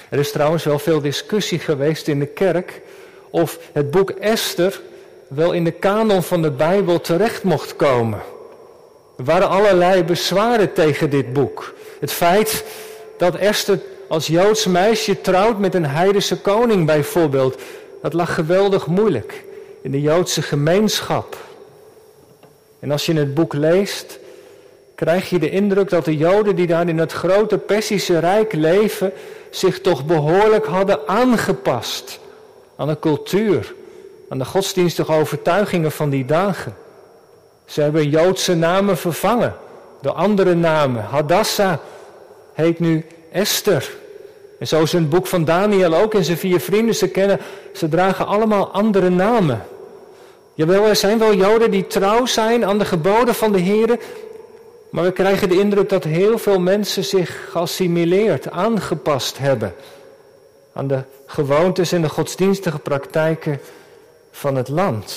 Er 0.09 0.19
is 0.19 0.31
trouwens 0.31 0.63
wel 0.63 0.79
veel 0.79 1.01
discussie 1.01 1.59
geweest 1.59 2.07
in 2.07 2.19
de 2.19 2.25
kerk 2.25 2.81
of 3.29 3.59
het 3.71 3.91
boek 3.91 4.09
Esther 4.09 4.81
wel 5.27 5.51
in 5.51 5.63
de 5.63 5.71
kanon 5.71 6.23
van 6.23 6.41
de 6.41 6.51
Bijbel 6.51 7.01
terecht 7.01 7.43
mocht 7.43 7.75
komen. 7.75 8.19
Er 9.17 9.23
waren 9.23 9.49
allerlei 9.49 10.03
bezwaren 10.03 10.73
tegen 10.73 11.09
dit 11.09 11.33
boek. 11.33 11.73
Het 11.99 12.11
feit 12.11 12.63
dat 13.17 13.35
Esther 13.35 13.79
als 14.07 14.27
Joods 14.27 14.65
meisje 14.65 15.21
trouwt 15.21 15.59
met 15.59 15.73
een 15.75 15.85
heidense 15.85 16.37
koning 16.37 16.85
bijvoorbeeld, 16.85 17.61
dat 18.01 18.13
lag 18.13 18.33
geweldig 18.33 18.87
moeilijk 18.87 19.43
in 19.81 19.91
de 19.91 20.01
Joodse 20.01 20.41
gemeenschap. 20.41 21.37
En 22.79 22.91
als 22.91 23.05
je 23.05 23.13
het 23.13 23.33
boek 23.33 23.53
leest, 23.53 24.19
krijg 24.95 25.29
je 25.29 25.39
de 25.39 25.49
indruk 25.49 25.89
dat 25.89 26.05
de 26.05 26.17
Joden 26.17 26.55
die 26.55 26.67
daar 26.67 26.87
in 26.87 26.97
het 26.97 27.11
grote 27.11 27.57
Persische 27.57 28.19
Rijk 28.19 28.53
leven, 28.53 29.11
zich 29.49 29.81
toch 29.81 30.05
behoorlijk 30.05 30.65
hadden 30.65 31.07
aangepast 31.07 32.19
aan 32.75 32.87
de 32.87 32.99
cultuur, 32.99 33.73
aan 34.29 34.37
de 34.37 34.45
godsdienstige 34.45 35.11
overtuigingen 35.11 35.91
van 35.91 36.09
die 36.09 36.25
dagen. 36.25 36.75
Ze 37.65 37.81
hebben 37.81 38.09
Joodse 38.09 38.55
namen 38.55 38.97
vervangen 38.97 39.55
door 40.01 40.13
andere 40.13 40.53
namen. 40.53 41.03
Hadassah 41.03 41.77
heet 42.53 42.79
nu 42.79 43.05
Esther. 43.35 43.95
En 44.59 44.67
zo 44.67 44.81
is 44.81 44.93
in 44.93 44.99
het 44.99 45.09
boek 45.09 45.27
van 45.27 45.45
Daniel 45.45 45.95
ook 45.95 46.13
en 46.13 46.23
zijn 46.23 46.37
vier 46.37 46.59
vrienden, 46.59 46.95
ze 46.95 47.07
kennen, 47.07 47.39
ze 47.73 47.89
dragen 47.89 48.27
allemaal 48.27 48.71
andere 48.71 49.09
namen. 49.09 49.65
Jawel, 50.53 50.85
er 50.85 50.95
zijn 50.95 51.19
wel 51.19 51.33
Joden 51.33 51.71
die 51.71 51.87
trouw 51.87 52.25
zijn 52.25 52.65
aan 52.65 52.77
de 52.77 52.85
geboden 52.85 53.35
van 53.35 53.51
de 53.51 53.59
Heer, 53.59 53.99
maar 54.89 55.03
we 55.03 55.11
krijgen 55.11 55.49
de 55.49 55.59
indruk 55.59 55.89
dat 55.89 56.03
heel 56.03 56.37
veel 56.37 56.59
mensen 56.59 57.03
zich 57.03 57.49
geassimileerd, 57.51 58.51
aangepast 58.51 59.37
hebben 59.37 59.75
aan 60.73 60.87
de 60.87 61.03
gewoontes 61.25 61.91
en 61.91 62.01
de 62.01 62.09
godsdienstige 62.09 62.79
praktijken 62.79 63.59
van 64.31 64.55
het 64.55 64.67
land. 64.67 65.15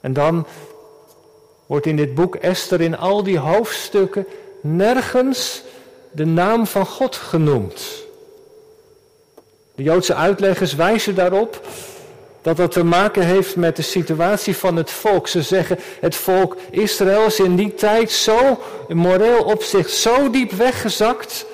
En 0.00 0.12
dan 0.12 0.46
wordt 1.66 1.86
in 1.86 1.96
dit 1.96 2.14
boek 2.14 2.34
Esther 2.34 2.80
in 2.80 2.96
al 2.96 3.22
die 3.22 3.38
hoofdstukken 3.38 4.26
nergens 4.60 5.62
de 6.14 6.24
naam 6.24 6.66
van 6.66 6.86
God 6.86 7.16
genoemd. 7.16 8.02
De 9.74 9.82
Joodse 9.82 10.14
uitleggers 10.14 10.74
wijzen 10.74 11.14
daarop 11.14 11.60
dat 12.42 12.56
dat 12.56 12.72
te 12.72 12.84
maken 12.84 13.22
heeft 13.22 13.56
met 13.56 13.76
de 13.76 13.82
situatie 13.82 14.56
van 14.56 14.76
het 14.76 14.90
volk. 14.90 15.28
Ze 15.28 15.42
zeggen 15.42 15.78
het 16.00 16.14
volk 16.14 16.56
Israël 16.70 17.26
is 17.26 17.40
in 17.40 17.56
die 17.56 17.74
tijd 17.74 18.10
zo 18.10 18.60
in 18.88 18.96
moreel 18.96 19.44
opzicht 19.44 19.90
zo 19.90 20.30
diep 20.30 20.52
weggezakt 20.52 21.46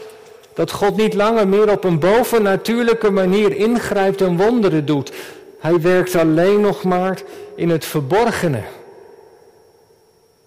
dat 0.55 0.71
God 0.71 0.97
niet 0.97 1.14
langer 1.14 1.49
meer 1.49 1.71
op 1.71 1.85
een 1.85 1.99
bovennatuurlijke 1.99 3.11
manier 3.11 3.57
ingrijpt 3.57 4.21
en 4.21 4.37
wonderen 4.37 4.87
doet. 4.87 5.12
Hij 5.59 5.81
werkt 5.81 6.14
alleen 6.14 6.61
nog 6.61 6.83
maar 6.83 7.23
in 7.55 7.71
het 7.71 7.85
verborgene. 7.85 8.62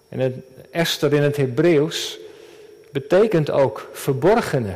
En 0.08 0.18
het 0.18 0.34
Esther 0.70 1.12
in 1.12 1.22
het 1.22 1.36
Hebreeuws 1.36 2.18
betekent 2.94 3.50
ook 3.50 3.88
verborgene. 3.92 4.74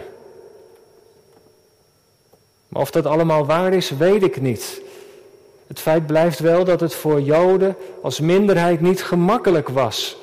Maar 2.69 2.83
of 2.83 2.91
dat 2.91 3.07
allemaal 3.07 3.47
waar 3.47 3.73
is, 3.73 3.91
weet 3.91 4.23
ik 4.23 4.41
niet. 4.41 4.81
Het 5.67 5.81
feit 5.81 6.07
blijft 6.07 6.39
wel 6.39 6.65
dat 6.65 6.81
het 6.81 6.95
voor 6.95 7.21
Joden 7.21 7.77
als 8.03 8.21
minderheid 8.21 8.81
niet 8.81 9.03
gemakkelijk 9.03 9.69
was 9.69 10.17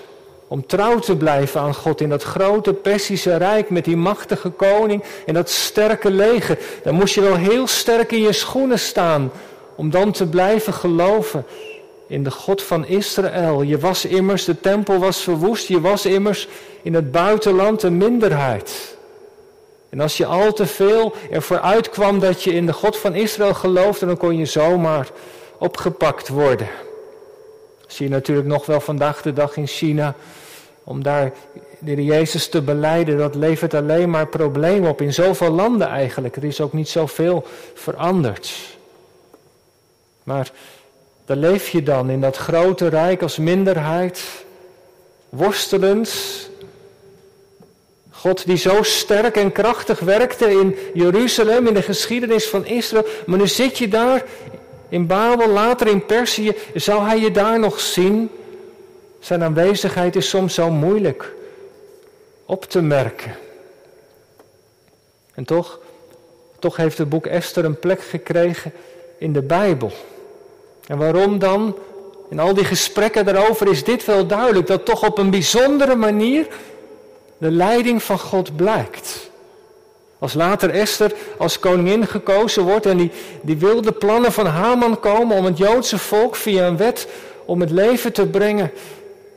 om 0.48 0.66
trouw 0.66 1.00
te 1.00 1.18
blijven 1.18 1.62
aan 1.62 1.76
God 1.76 2.02
in 2.02 2.10
dat 2.10 2.24
grote 2.24 2.74
Persische 2.74 3.36
Rijk 3.36 3.70
met 3.70 3.86
die 3.86 3.98
machtige 3.98 4.50
koning 4.50 5.04
en 5.26 5.34
dat 5.34 5.50
sterke 5.50 6.12
leger. 6.12 6.58
Dan 6.84 6.96
moest 6.96 7.16
je 7.16 7.22
wel 7.22 7.36
heel 7.36 7.68
sterk 7.68 8.12
in 8.12 8.22
je 8.22 8.34
schoenen 8.34 8.80
staan 8.80 9.32
om 9.76 9.90
dan 9.90 10.12
te 10.12 10.28
blijven 10.28 10.74
geloven 10.74 11.46
in 12.08 12.24
de 12.24 12.32
God 12.32 12.62
van 12.64 12.86
Israël. 12.86 13.62
Je 13.62 13.78
was 13.78 14.06
immers, 14.06 14.46
de 14.46 14.60
tempel 14.60 14.98
was 14.98 15.22
verwoest, 15.22 15.68
je 15.68 15.82
was 15.82 16.06
immers 16.06 16.48
in 16.82 16.94
het 16.94 17.12
buitenland 17.12 17.84
een 17.84 17.98
minderheid. 17.98 18.98
En 19.90 20.00
als 20.00 20.18
je 20.18 20.26
al 20.26 20.54
te 20.54 20.66
veel 20.66 21.14
ervoor 21.32 21.60
uitkwam 21.60 22.20
dat 22.20 22.44
je 22.44 22.54
in 22.54 22.66
de 22.66 22.74
God 22.74 22.98
van 22.98 23.16
Israël 23.16 23.54
geloofde, 23.54 24.06
dan 24.06 24.18
kon 24.18 24.38
je 24.38 24.46
zomaar 24.46 25.10
opgepakt 25.58 26.28
worden. 26.28 26.68
zie 27.88 28.06
je 28.06 28.12
natuurlijk 28.12 28.48
nog 28.48 28.66
wel 28.66 28.80
vandaag 28.80 29.22
de 29.22 29.34
dag 29.34 29.58
in 29.58 29.68
China. 29.68 30.16
Om 30.84 31.04
daar 31.04 31.32
de 31.80 32.04
Jezus 32.04 32.48
te 32.48 32.62
beleiden, 32.62 33.18
dat 33.18 33.36
levert 33.36 33.74
alleen 33.74 34.10
maar 34.10 34.28
problemen 34.28 34.90
op 34.90 35.02
in 35.02 35.14
zoveel 35.14 35.52
landen 35.52 35.88
eigenlijk. 35.88 36.36
Er 36.36 36.44
is 36.44 36.62
ook 36.62 36.74
niet 36.74 36.90
zoveel 36.90 37.46
veranderd. 37.74 38.54
Maar 40.24 40.52
daar 41.26 41.38
leef 41.38 41.70
je 41.70 41.84
dan 41.84 42.10
in 42.10 42.22
dat 42.22 42.38
grote 42.38 42.88
rijk 42.88 43.22
als 43.22 43.38
minderheid, 43.38 44.46
worstelend. 45.30 46.14
God 48.12 48.46
die 48.46 48.58
zo 48.58 48.84
sterk 48.84 49.36
en 49.36 49.52
krachtig 49.52 50.00
werkte 50.00 50.52
in 50.52 50.76
Jeruzalem, 50.94 51.68
in 51.68 51.74
de 51.74 51.82
geschiedenis 51.82 52.48
van 52.48 52.66
Israël. 52.66 53.06
Maar 53.26 53.38
nu 53.38 53.48
zit 53.48 53.78
je 53.78 53.88
daar 53.88 54.24
in 54.90 55.08
Babel, 55.08 55.48
later 55.48 55.88
in 55.88 56.06
Perzië. 56.06 56.56
Zou 56.74 57.06
hij 57.06 57.20
je 57.20 57.32
daar 57.32 57.60
nog 57.60 57.80
zien? 57.80 58.30
Zijn 59.20 59.44
aanwezigheid 59.44 60.16
is 60.16 60.30
soms 60.30 60.54
zo 60.54 60.72
moeilijk 60.72 61.34
op 62.46 62.66
te 62.66 62.82
merken. 62.82 63.36
En 65.34 65.46
toch, 65.46 65.80
toch 66.60 66.76
heeft 66.76 66.98
het 66.98 67.10
boek 67.10 67.26
Esther 67.26 67.66
een 67.66 67.80
plek 67.80 68.02
gekregen 68.02 68.74
in 69.18 69.34
de 69.34 69.42
Bijbel. 69.42 69.92
En 70.88 70.98
waarom 70.98 71.40
dan? 71.40 71.76
In 72.30 72.40
al 72.40 72.54
die 72.54 72.66
gesprekken 72.66 73.26
daarover 73.26 73.68
is 73.68 73.84
dit 73.84 74.06
wel 74.06 74.28
duidelijk, 74.28 74.68
dat 74.68 74.86
toch 74.86 75.06
op 75.06 75.18
een 75.18 75.30
bijzondere 75.30 75.96
manier 75.96 76.48
de 77.38 77.52
leiding 77.52 78.04
van 78.04 78.20
God 78.20 78.56
blijkt. 78.56 79.30
Als 80.20 80.34
later 80.34 80.70
Esther 80.70 81.14
als 81.38 81.60
koningin 81.60 82.08
gekozen 82.08 82.64
wordt 82.64 82.86
en 82.86 82.98
die, 82.98 83.12
die 83.42 83.58
wilde 83.58 83.92
plannen 83.92 84.32
van 84.32 84.46
Haman 84.46 85.00
komen 85.00 85.38
om 85.38 85.46
het 85.46 85.58
Joodse 85.58 85.98
volk 85.98 86.36
via 86.36 86.68
een 86.68 86.78
wet 86.78 87.08
om 87.46 87.62
het 87.62 87.72
leven 87.72 88.14
te 88.14 88.26
brengen, 88.26 88.72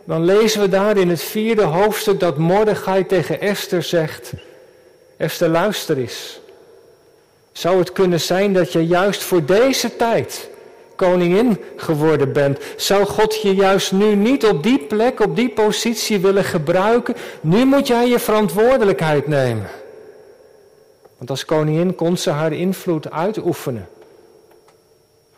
dan 0.05 0.25
lezen 0.25 0.61
we 0.61 0.69
daar 0.69 0.97
in 0.97 1.09
het 1.09 1.23
vierde 1.23 1.63
hoofdstuk 1.63 2.21
dat 2.21 2.39
Mordechai 2.39 3.07
tegen 3.07 3.41
Esther 3.41 3.83
zegt, 3.83 4.33
Esther 5.17 5.49
luister 5.49 5.99
eens, 5.99 6.41
zou 7.53 7.79
het 7.79 7.93
kunnen 7.93 8.21
zijn 8.21 8.53
dat 8.53 8.73
je 8.73 8.87
juist 8.87 9.23
voor 9.23 9.45
deze 9.45 9.97
tijd 9.97 10.49
koningin 10.99 11.59
geworden 11.77 12.33
bent. 12.33 12.59
Zou 12.77 13.05
God 13.05 13.43
je 13.43 13.55
juist 13.55 13.93
nu 13.93 14.15
niet 14.15 14.47
op 14.47 14.63
die 14.63 14.79
plek, 14.79 15.21
op 15.21 15.37
die 15.37 15.49
positie 15.49 16.19
willen 16.19 16.45
gebruiken? 16.45 17.15
Nu 17.41 17.65
moet 17.65 17.87
jij 17.87 18.09
je 18.09 18.19
verantwoordelijkheid 18.19 19.27
nemen. 19.27 19.69
Want 21.19 21.31
als 21.31 21.45
koningin 21.45 21.95
kon 21.95 22.17
ze 22.17 22.31
haar 22.31 22.53
invloed 22.53 23.11
uitoefenen. 23.11 23.89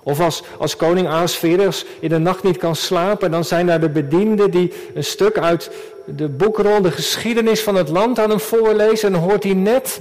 Of 0.02 0.20
als, 0.20 0.42
als 0.58 0.76
koning 0.76 1.08
Ahasverus 1.08 1.84
in 2.00 2.08
de 2.08 2.18
nacht 2.18 2.42
niet 2.42 2.56
kan 2.56 2.76
slapen, 2.76 3.30
dan 3.30 3.44
zijn 3.44 3.66
daar 3.66 3.80
de 3.80 3.90
bedienden 3.90 4.50
die 4.50 4.72
een 4.94 5.04
stuk 5.04 5.38
uit 5.38 5.70
de 6.06 6.28
boekrol, 6.28 6.82
de 6.82 6.90
geschiedenis 6.90 7.62
van 7.62 7.74
het 7.74 7.88
land 7.88 8.18
aan 8.18 8.30
hem 8.30 8.40
voorlezen. 8.40 9.14
En 9.14 9.20
hoort 9.20 9.44
hij 9.44 9.54
net 9.54 10.00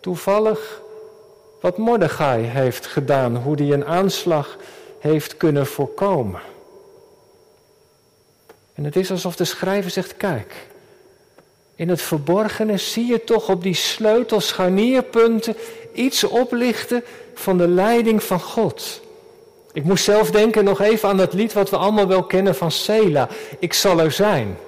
toevallig 0.00 0.82
wat 1.60 1.78
Mordechai 1.78 2.44
heeft 2.44 2.86
gedaan, 2.86 3.36
hoe 3.36 3.54
hij 3.54 3.72
een 3.72 3.84
aanslag 3.84 4.56
heeft 4.98 5.36
kunnen 5.36 5.66
voorkomen. 5.66 6.40
En 8.74 8.84
het 8.84 8.96
is 8.96 9.10
alsof 9.10 9.36
de 9.36 9.44
schrijver 9.44 9.90
zegt, 9.90 10.16
kijk, 10.16 10.54
in 11.74 11.88
het 11.88 12.02
verborgene 12.02 12.76
zie 12.76 13.06
je 13.06 13.24
toch 13.24 13.48
op 13.48 13.62
die 13.62 13.74
scharnierpunten 14.40 15.56
iets 15.92 16.24
oplichten 16.24 17.04
van 17.34 17.58
de 17.58 17.68
leiding 17.68 18.22
van 18.22 18.40
God. 18.40 19.00
Ik 19.72 19.84
moest 19.84 20.04
zelf 20.04 20.30
denken 20.30 20.64
nog 20.64 20.80
even 20.80 21.08
aan 21.08 21.16
dat 21.16 21.32
lied 21.32 21.52
wat 21.52 21.70
we 21.70 21.76
allemaal 21.76 22.06
wel 22.06 22.22
kennen 22.22 22.54
van 22.54 22.70
Sela. 22.70 23.28
Ik 23.58 23.72
zal 23.72 24.00
er 24.00 24.12
zijn. 24.12 24.58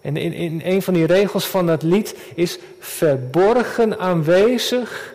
En 0.00 0.16
in, 0.16 0.32
in 0.32 0.60
een 0.64 0.82
van 0.82 0.94
die 0.94 1.06
regels 1.06 1.46
van 1.46 1.66
dat 1.66 1.82
lied 1.82 2.14
is 2.34 2.58
verborgen 2.78 3.98
aanwezig 3.98 5.13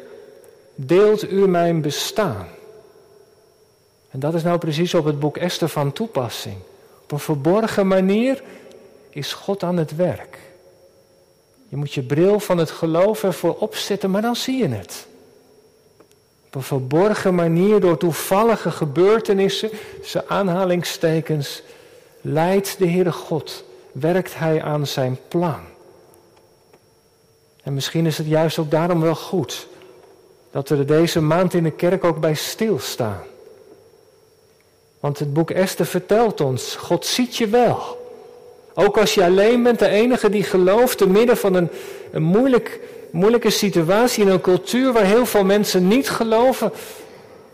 deelt 0.85 1.31
u 1.31 1.47
mijn 1.47 1.81
bestaan. 1.81 2.47
En 4.09 4.19
dat 4.19 4.33
is 4.33 4.43
nou 4.43 4.57
precies 4.57 4.93
op 4.93 5.05
het 5.05 5.19
boek 5.19 5.37
Esther 5.37 5.69
van 5.69 5.93
toepassing. 5.93 6.55
Op 7.03 7.11
een 7.11 7.19
verborgen 7.19 7.87
manier 7.87 8.43
is 9.09 9.33
God 9.33 9.63
aan 9.63 9.77
het 9.77 9.95
werk. 9.95 10.37
Je 11.67 11.75
moet 11.75 11.93
je 11.93 12.01
bril 12.01 12.39
van 12.39 12.57
het 12.57 12.71
geloof 12.71 13.23
ervoor 13.23 13.55
opzetten, 13.55 14.11
maar 14.11 14.21
dan 14.21 14.35
zie 14.35 14.57
je 14.57 14.67
het. 14.67 15.07
Op 16.45 16.55
een 16.55 16.61
verborgen 16.61 17.35
manier, 17.35 17.79
door 17.79 17.97
toevallige 17.97 18.71
gebeurtenissen, 18.71 19.69
zijn 20.03 20.23
aanhalingstekens, 20.27 21.61
leidt 22.21 22.77
de 22.77 22.87
Heere 22.87 23.11
God, 23.11 23.63
werkt 23.91 24.37
Hij 24.37 24.63
aan 24.63 24.87
zijn 24.87 25.17
plan. 25.27 25.59
En 27.63 27.73
misschien 27.73 28.05
is 28.05 28.17
het 28.17 28.27
juist 28.27 28.57
ook 28.57 28.71
daarom 28.71 29.01
wel 29.01 29.15
goed 29.15 29.67
dat 30.51 30.69
we 30.69 30.77
er 30.77 30.85
deze 30.85 31.21
maand 31.21 31.53
in 31.53 31.63
de 31.63 31.71
kerk 31.71 32.03
ook 32.03 32.19
bij 32.19 32.33
stilstaan. 32.33 33.23
Want 34.99 35.19
het 35.19 35.33
boek 35.33 35.51
Esther 35.51 35.85
vertelt 35.85 36.41
ons, 36.41 36.75
God 36.75 37.05
ziet 37.05 37.35
je 37.35 37.47
wel. 37.47 37.97
Ook 38.73 38.97
als 38.97 39.13
je 39.13 39.23
alleen 39.23 39.63
bent, 39.63 39.79
de 39.79 39.87
enige 39.87 40.29
die 40.29 40.43
gelooft, 40.43 40.97
te 40.97 41.09
midden 41.09 41.37
van 41.37 41.53
een, 41.53 41.69
een 42.11 42.23
moeilijk, 42.23 42.79
moeilijke 43.11 43.49
situatie 43.49 44.23
in 44.23 44.29
een 44.29 44.41
cultuur 44.41 44.93
waar 44.93 45.05
heel 45.05 45.25
veel 45.25 45.43
mensen 45.43 45.87
niet 45.87 46.09
geloven. 46.09 46.71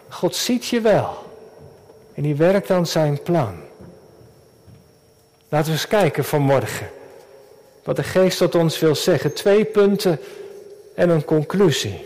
God 0.09 0.35
ziet 0.35 0.65
je 0.65 0.81
wel. 0.81 1.23
En 2.13 2.23
die 2.23 2.35
werkt 2.35 2.71
aan 2.71 2.87
zijn 2.87 3.21
plan. 3.21 3.55
Laten 5.49 5.67
we 5.67 5.71
eens 5.71 5.87
kijken 5.87 6.25
vanmorgen. 6.25 6.89
Wat 7.83 7.95
de 7.95 8.03
geest 8.03 8.37
tot 8.37 8.55
ons 8.55 8.79
wil 8.79 8.95
zeggen. 8.95 9.33
Twee 9.33 9.65
punten 9.65 10.19
en 10.95 11.09
een 11.09 11.25
conclusie. 11.25 12.05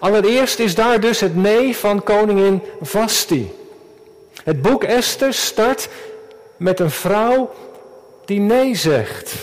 Allereerst 0.00 0.58
is 0.58 0.74
daar 0.74 1.00
dus 1.00 1.20
het 1.20 1.36
nee 1.36 1.76
van 1.76 2.02
koningin 2.02 2.62
Vasti. 2.80 3.52
Het 4.44 4.62
boek 4.62 4.84
Esther 4.84 5.34
start 5.34 5.88
met 6.56 6.80
een 6.80 6.90
vrouw 6.90 7.50
die 8.24 8.40
nee 8.40 8.74
zegt. 8.74 9.34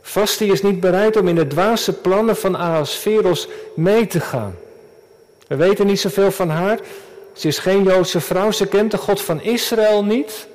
Vasti 0.00 0.50
is 0.50 0.62
niet 0.62 0.80
bereid 0.80 1.16
om 1.16 1.28
in 1.28 1.34
de 1.34 1.46
dwaze 1.46 1.92
plannen 1.92 2.36
van 2.36 2.56
Ahasveros 2.56 3.48
mee 3.74 4.06
te 4.06 4.20
gaan. 4.20 4.54
We 5.46 5.56
weten 5.56 5.86
niet 5.86 6.00
zoveel 6.00 6.30
van 6.30 6.48
haar. 6.48 6.78
Ze 7.32 7.48
is 7.48 7.58
geen 7.58 7.82
Joodse 7.82 8.20
vrouw, 8.20 8.50
ze 8.50 8.66
kent 8.66 8.90
de 8.90 8.96
God 8.96 9.22
van 9.22 9.42
Israël 9.42 10.04
niet. 10.04 10.46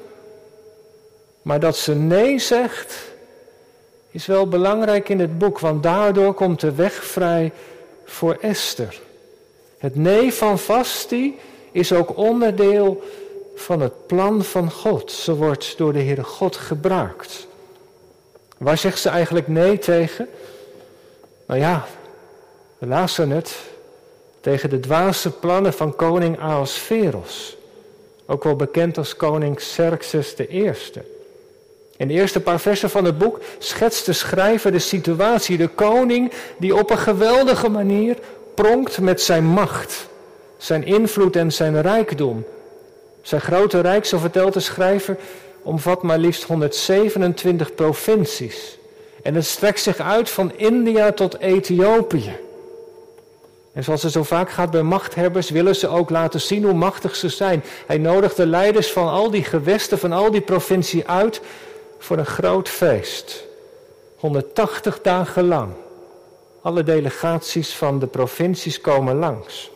Maar 1.41 1.59
dat 1.59 1.77
ze 1.77 1.95
nee 1.95 2.39
zegt, 2.39 2.95
is 4.11 4.25
wel 4.25 4.47
belangrijk 4.47 5.09
in 5.09 5.19
het 5.19 5.37
boek, 5.37 5.59
want 5.59 5.83
daardoor 5.83 6.33
komt 6.33 6.59
de 6.59 6.75
weg 6.75 6.93
vrij 6.93 7.51
voor 8.09 8.37
Esther. 8.41 9.01
Het 9.77 9.95
nee 9.95 10.33
van 10.33 10.59
Vasti 10.59 11.39
is 11.71 11.93
ook 11.93 12.17
onderdeel 12.17 13.03
van 13.55 13.81
het 13.81 14.07
plan 14.07 14.43
van 14.43 14.71
God. 14.71 15.11
Ze 15.11 15.35
wordt 15.35 15.77
door 15.77 15.93
de 15.93 16.01
Heere 16.01 16.23
God 16.23 16.55
gebruikt. 16.55 17.47
Waar 18.57 18.77
zegt 18.77 18.99
ze 18.99 19.09
eigenlijk 19.09 19.47
nee 19.47 19.77
tegen? 19.77 20.27
Nou 21.45 21.59
ja, 21.59 21.87
we 22.77 22.87
lazen 22.87 23.29
het. 23.29 23.57
Tegen 24.41 24.69
de 24.69 24.79
dwaze 24.79 25.31
plannen 25.31 25.73
van 25.73 25.95
koning 25.95 26.39
Ahasveros. 26.39 27.57
Ook 28.25 28.43
wel 28.43 28.55
bekend 28.55 28.97
als 28.97 29.15
koning 29.15 29.55
Xerxes 29.55 30.35
I. 30.39 30.73
In 31.99 32.07
de 32.07 32.13
eerste 32.13 32.39
paar 32.39 32.59
versen 32.59 32.89
van 32.89 33.05
het 33.05 33.17
boek 33.17 33.39
schetst 33.57 34.05
de 34.05 34.13
schrijver 34.13 34.71
de 34.71 34.79
situatie. 34.79 35.57
De 35.57 35.67
koning 35.67 36.31
die 36.57 36.75
op 36.75 36.89
een 36.89 36.97
geweldige 36.97 37.69
manier 37.69 38.17
pronkt 38.55 38.99
met 38.99 39.21
zijn 39.21 39.45
macht, 39.45 40.07
zijn 40.57 40.85
invloed 40.85 41.35
en 41.35 41.51
zijn 41.51 41.81
rijkdom. 41.81 42.45
Zijn 43.21 43.41
grote 43.41 43.79
rijk, 43.79 44.05
zo 44.05 44.17
vertelt 44.17 44.53
de 44.53 44.59
schrijver, 44.59 45.17
omvat 45.61 46.03
maar 46.03 46.17
liefst 46.17 46.43
127 46.43 47.75
provincies. 47.75 48.77
En 49.23 49.35
het 49.35 49.45
strekt 49.45 49.79
zich 49.79 49.99
uit 49.99 50.29
van 50.29 50.51
India 50.55 51.11
tot 51.11 51.39
Ethiopië. 51.39 52.35
En 53.73 53.83
zoals 53.83 54.03
het 54.03 54.11
zo 54.11 54.23
vaak 54.23 54.49
gaat 54.49 54.71
bij 54.71 54.83
machthebbers, 54.83 55.49
willen 55.49 55.75
ze 55.75 55.87
ook 55.87 56.09
laten 56.09 56.41
zien 56.41 56.63
hoe 56.63 56.73
machtig 56.73 57.15
ze 57.15 57.29
zijn. 57.29 57.63
Hij 57.87 57.97
nodigt 57.97 58.35
de 58.35 58.47
leiders 58.47 58.91
van 58.91 59.09
al 59.09 59.31
die 59.31 59.43
gewesten, 59.43 59.99
van 59.99 60.11
al 60.11 60.31
die 60.31 60.41
provincie 60.41 61.07
uit 61.07 61.41
voor 61.99 62.17
een 62.17 62.25
groot 62.25 62.69
feest. 62.69 63.45
180 64.15 65.01
dagen 65.01 65.47
lang. 65.47 65.71
Alle 66.61 66.83
delegaties 66.83 67.73
van 67.73 67.99
de 67.99 68.07
provincies 68.07 68.81
komen 68.81 69.15
langs. 69.15 69.71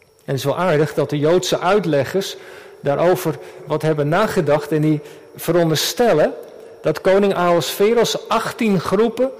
En 0.00 0.36
het 0.36 0.36
is 0.36 0.44
wel 0.44 0.58
aardig 0.58 0.94
dat 0.94 1.10
de 1.10 1.18
Joodse 1.18 1.58
uitleggers 1.58 2.36
daarover 2.80 3.38
wat 3.66 3.82
hebben 3.82 4.08
nagedacht 4.08 4.72
en 4.72 4.80
die 4.80 5.00
veronderstellen 5.36 6.34
dat 6.82 7.00
koning 7.00 7.34
Ahasveros 7.34 8.28
18 8.28 8.80
groepen 8.80 9.30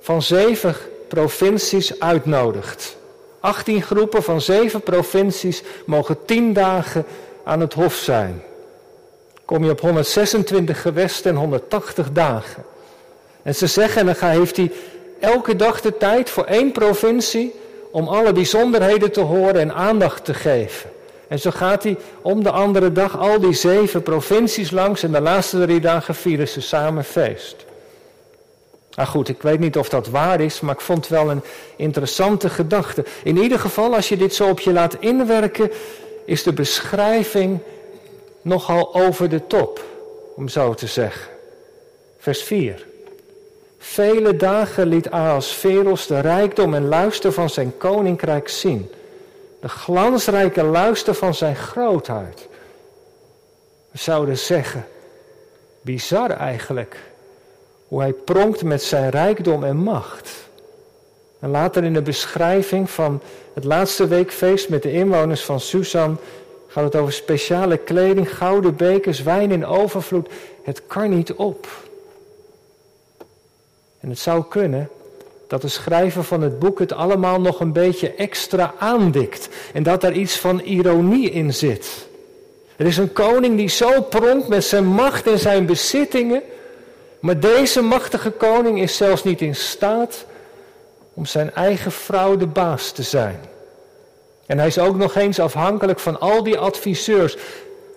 van 0.00 0.22
zeven 0.22 0.74
provincies 1.08 2.00
uitnodigt. 2.00 2.96
18 3.40 3.82
groepen 3.82 4.22
van 4.22 4.40
zeven 4.40 4.82
provincies 4.82 5.62
mogen 5.86 6.24
10 6.24 6.52
dagen 6.52 7.04
aan 7.44 7.60
het 7.60 7.74
hof 7.74 7.94
zijn. 7.94 8.42
Kom 9.44 9.64
je 9.64 9.70
op 9.70 9.80
126 9.80 10.82
gewesten 10.82 11.30
en 11.30 11.36
180 11.36 12.12
dagen. 12.12 12.64
En 13.42 13.54
ze 13.54 13.66
zeggen, 13.66 14.08
en 14.08 14.16
dan 14.20 14.30
heeft 14.30 14.56
hij 14.56 14.72
elke 15.20 15.56
dag 15.56 15.80
de 15.80 15.96
tijd 15.96 16.30
voor 16.30 16.44
één 16.44 16.72
provincie 16.72 17.54
om 17.90 18.08
alle 18.08 18.32
bijzonderheden 18.32 19.12
te 19.12 19.20
horen 19.20 19.60
en 19.60 19.74
aandacht 19.74 20.24
te 20.24 20.34
geven. 20.34 20.90
En 21.28 21.38
zo 21.38 21.50
gaat 21.50 21.82
hij 21.82 21.96
om 22.22 22.42
de 22.42 22.50
andere 22.50 22.92
dag 22.92 23.18
al 23.18 23.40
die 23.40 23.52
zeven 23.52 24.02
provincies 24.02 24.70
langs 24.70 25.02
en 25.02 25.12
de 25.12 25.20
laatste 25.20 25.60
drie 25.60 25.80
dagen 25.80 26.14
vieren 26.14 26.48
ze 26.48 26.60
samen 26.60 27.04
feest. 27.04 27.56
Nou 28.94 29.08
goed, 29.08 29.28
ik 29.28 29.42
weet 29.42 29.58
niet 29.58 29.76
of 29.76 29.88
dat 29.88 30.08
waar 30.08 30.40
is, 30.40 30.60
maar 30.60 30.74
ik 30.74 30.80
vond 30.80 30.98
het 30.98 31.08
wel 31.08 31.30
een 31.30 31.42
interessante 31.76 32.48
gedachte. 32.48 33.04
In 33.24 33.36
ieder 33.36 33.58
geval, 33.58 33.94
als 33.94 34.08
je 34.08 34.16
dit 34.16 34.34
zo 34.34 34.48
op 34.48 34.60
je 34.60 34.72
laat 34.72 34.96
inwerken, 34.98 35.70
is 36.24 36.42
de 36.42 36.52
beschrijving 36.52 37.58
nogal 38.42 38.94
over 38.94 39.28
de 39.28 39.46
top, 39.46 39.84
om 40.36 40.48
zo 40.48 40.74
te 40.74 40.86
zeggen. 40.86 41.30
Vers 42.18 42.42
4. 42.42 42.86
Vele 43.78 44.36
dagen 44.36 44.86
liet 44.86 45.10
Ahasveros 45.10 46.06
de 46.06 46.20
rijkdom 46.20 46.74
en 46.74 46.88
luister 46.88 47.32
van 47.32 47.50
zijn 47.50 47.76
koninkrijk 47.76 48.48
zien. 48.48 48.90
De 49.60 49.68
glansrijke 49.68 50.62
luister 50.62 51.14
van 51.14 51.34
zijn 51.34 51.56
grootheid. 51.56 52.48
We 53.90 53.98
zouden 53.98 54.38
zeggen, 54.38 54.86
bizar 55.80 56.30
eigenlijk, 56.30 56.96
hoe 57.88 58.00
hij 58.00 58.12
pronkt 58.12 58.62
met 58.62 58.82
zijn 58.82 59.10
rijkdom 59.10 59.64
en 59.64 59.76
macht. 59.76 60.30
En 61.38 61.50
later 61.50 61.84
in 61.84 61.92
de 61.92 62.02
beschrijving 62.02 62.90
van 62.90 63.20
het 63.54 63.64
laatste 63.64 64.06
weekfeest 64.06 64.68
met 64.68 64.82
de 64.82 64.92
inwoners 64.92 65.44
van 65.44 65.60
Susan 65.60 66.18
gaat 66.72 66.84
het 66.84 66.96
over 66.96 67.12
speciale 67.12 67.76
kleding, 67.76 68.36
gouden 68.36 68.76
bekers, 68.76 69.22
wijn 69.22 69.50
in 69.50 69.66
overvloed. 69.66 70.28
Het 70.62 70.86
kan 70.86 71.16
niet 71.16 71.32
op. 71.32 71.66
En 74.00 74.08
het 74.08 74.18
zou 74.18 74.44
kunnen 74.48 74.88
dat 75.46 75.62
de 75.62 75.68
schrijver 75.68 76.24
van 76.24 76.42
het 76.42 76.58
boek 76.58 76.78
het 76.78 76.92
allemaal 76.92 77.40
nog 77.40 77.60
een 77.60 77.72
beetje 77.72 78.14
extra 78.14 78.74
aandikt. 78.78 79.48
En 79.72 79.82
dat 79.82 80.02
er 80.02 80.12
iets 80.12 80.38
van 80.38 80.60
ironie 80.60 81.30
in 81.30 81.54
zit. 81.54 82.08
Er 82.76 82.86
is 82.86 82.96
een 82.96 83.12
koning 83.12 83.56
die 83.56 83.68
zo 83.68 84.02
pronkt 84.02 84.48
met 84.48 84.64
zijn 84.64 84.86
macht 84.86 85.26
en 85.26 85.38
zijn 85.38 85.66
bezittingen. 85.66 86.42
Maar 87.20 87.40
deze 87.40 87.82
machtige 87.82 88.30
koning 88.30 88.80
is 88.80 88.96
zelfs 88.96 89.24
niet 89.24 89.40
in 89.40 89.54
staat 89.54 90.24
om 91.14 91.26
zijn 91.26 91.54
eigen 91.54 91.92
vrouw 91.92 92.36
de 92.36 92.46
baas 92.46 92.92
te 92.92 93.02
zijn. 93.02 93.40
En 94.46 94.58
hij 94.58 94.66
is 94.66 94.78
ook 94.78 94.96
nog 94.96 95.14
eens 95.14 95.40
afhankelijk 95.40 95.98
van 95.98 96.20
al 96.20 96.42
die 96.42 96.58
adviseurs. 96.58 97.36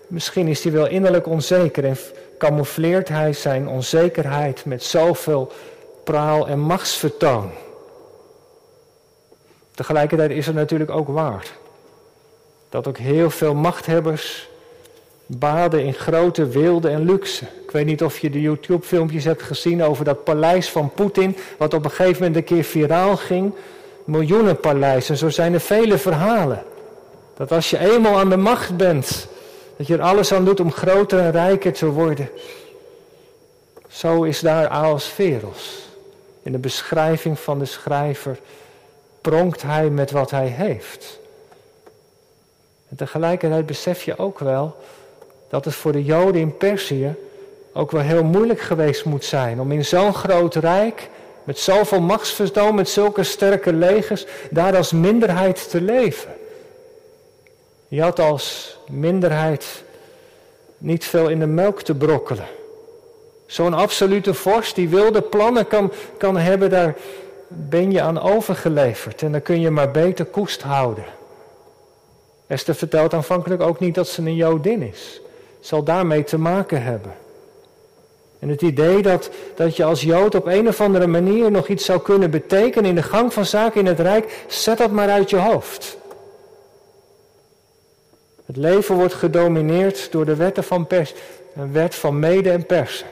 Misschien 0.07 0.47
is 0.47 0.63
hij 0.63 0.71
wel 0.71 0.87
innerlijk 0.87 1.27
onzeker 1.27 1.85
en 1.85 1.97
camoufleert 2.37 3.07
hij 3.07 3.33
zijn 3.33 3.67
onzekerheid 3.67 4.65
met 4.65 4.83
zoveel 4.83 5.51
praal 6.03 6.47
en 6.47 6.59
machtsvertoon. 6.59 7.51
Tegelijkertijd 9.71 10.31
is 10.31 10.47
er 10.47 10.53
natuurlijk 10.53 10.91
ook 10.91 11.07
waar 11.07 11.45
dat 12.75 12.87
ook 12.87 12.97
heel 12.97 13.29
veel 13.29 13.53
machthebbers 13.53 14.49
baden 15.25 15.83
in 15.83 15.93
grote 15.93 16.47
wilde 16.47 16.89
en 16.89 17.05
luxe. 17.05 17.45
Ik 17.63 17.71
weet 17.71 17.85
niet 17.85 18.03
of 18.03 18.19
je 18.19 18.29
de 18.29 18.41
YouTube-filmpjes 18.41 19.23
hebt 19.23 19.41
gezien 19.41 19.83
over 19.83 20.05
dat 20.05 20.23
paleis 20.23 20.69
van 20.69 20.89
Poetin, 20.89 21.37
wat 21.57 21.73
op 21.73 21.83
een 21.85 21.91
gegeven 21.91 22.23
moment 22.23 22.35
een 22.35 22.55
keer 22.55 22.63
viraal 22.63 23.17
ging. 23.17 23.53
Miljoenenpaleis. 24.05 25.09
En 25.09 25.17
zo 25.17 25.29
zijn 25.29 25.53
er 25.53 25.59
vele 25.59 25.97
verhalen. 25.97 26.63
Dat 27.37 27.51
als 27.51 27.69
je 27.69 27.77
eenmaal 27.79 28.17
aan 28.17 28.29
de 28.29 28.37
macht 28.37 28.77
bent, 28.77 29.27
dat 29.77 29.87
je 29.87 29.93
er 29.93 30.01
alles 30.01 30.33
aan 30.33 30.45
doet 30.45 30.59
om 30.59 30.71
groter 30.71 31.19
en 31.19 31.31
rijker 31.31 31.73
te 31.73 31.85
worden. 31.85 32.29
Zo 33.87 34.23
is 34.23 34.39
daar 34.39 34.67
Aosferos. 34.67 35.89
In 36.43 36.51
de 36.51 36.57
beschrijving 36.57 37.39
van 37.39 37.59
de 37.59 37.65
schrijver 37.65 38.39
pronkt 39.21 39.61
hij 39.61 39.89
met 39.89 40.11
wat 40.11 40.31
hij 40.31 40.47
heeft. 40.47 41.19
En 42.89 42.95
tegelijkertijd 42.95 43.65
besef 43.65 44.03
je 44.03 44.17
ook 44.17 44.39
wel 44.39 44.75
dat 45.49 45.65
het 45.65 45.73
voor 45.73 45.91
de 45.91 46.03
Joden 46.03 46.41
in 46.41 46.57
Perzië 46.57 47.15
ook 47.73 47.91
wel 47.91 48.01
heel 48.01 48.23
moeilijk 48.23 48.59
geweest 48.59 49.05
moet 49.05 49.23
zijn 49.23 49.59
om 49.59 49.71
in 49.71 49.85
zo'n 49.85 50.13
groot 50.13 50.55
rijk 50.55 51.09
met 51.45 51.59
zoveel 51.59 52.01
machtsvertoon, 52.01 52.75
met 52.75 52.89
zulke 52.89 53.23
sterke 53.23 53.73
legers, 53.73 54.25
daar 54.51 54.75
als 54.75 54.91
minderheid 54.91 55.69
te 55.69 55.81
leven. 55.81 56.33
Je 57.87 58.01
had 58.01 58.19
als 58.19 58.77
minderheid 58.89 59.83
niet 60.77 61.05
veel 61.05 61.29
in 61.29 61.39
de 61.39 61.45
melk 61.45 61.81
te 61.81 61.95
brokkelen. 61.95 62.47
Zo'n 63.45 63.73
absolute 63.73 64.33
vorst 64.33 64.75
die 64.75 64.89
wilde 64.89 65.21
plannen 65.21 65.67
kan, 65.67 65.91
kan 66.17 66.37
hebben, 66.37 66.69
daar 66.69 66.95
ben 67.47 67.91
je 67.91 68.01
aan 68.01 68.21
overgeleverd. 68.21 69.21
En 69.21 69.31
dan 69.31 69.41
kun 69.41 69.59
je 69.59 69.69
maar 69.69 69.91
beter 69.91 70.25
koest 70.25 70.61
houden. 70.61 71.05
Esther 72.47 72.75
vertelt 72.75 73.13
aanvankelijk 73.13 73.61
ook 73.61 73.79
niet 73.79 73.95
dat 73.95 74.07
ze 74.07 74.21
een 74.21 74.35
Jodin 74.35 74.81
is. 74.81 75.21
Zal 75.59 75.83
daarmee 75.83 76.23
te 76.23 76.37
maken 76.37 76.83
hebben. 76.83 77.13
En 78.45 78.51
het 78.51 78.61
idee 78.61 79.01
dat, 79.01 79.29
dat 79.55 79.75
je 79.75 79.83
als 79.83 80.01
Jood 80.01 80.35
op 80.35 80.45
een 80.45 80.67
of 80.67 80.81
andere 80.81 81.07
manier 81.07 81.51
nog 81.51 81.67
iets 81.67 81.85
zou 81.85 82.01
kunnen 82.01 82.31
betekenen 82.31 82.89
in 82.89 82.95
de 82.95 83.03
gang 83.03 83.33
van 83.33 83.45
zaken 83.45 83.79
in 83.79 83.85
het 83.85 83.99
Rijk, 83.99 84.45
zet 84.47 84.77
dat 84.77 84.91
maar 84.91 85.09
uit 85.09 85.29
je 85.29 85.37
hoofd. 85.37 85.97
Het 88.45 88.57
leven 88.57 88.95
wordt 88.95 89.13
gedomineerd 89.13 90.11
door 90.11 90.25
de 90.25 90.35
wetten 90.35 90.63
van 90.63 90.87
pers, 90.87 91.13
een 91.55 91.71
wet 91.71 91.95
van 91.95 92.19
mede 92.19 92.51
en 92.51 92.65
persen. 92.65 93.07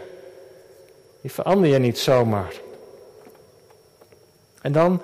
Die 1.21 1.31
verander 1.31 1.69
je 1.69 1.79
niet 1.79 1.99
zomaar. 1.99 2.53
En 4.61 4.71
dan, 4.71 5.01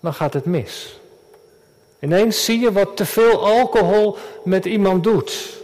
dan 0.00 0.14
gaat 0.14 0.34
het 0.34 0.44
mis. 0.44 1.00
Ineens 1.98 2.44
zie 2.44 2.60
je 2.60 2.72
wat 2.72 2.96
te 2.96 3.06
veel 3.06 3.46
alcohol 3.46 4.16
met 4.44 4.64
iemand 4.64 5.04
doet. 5.04 5.59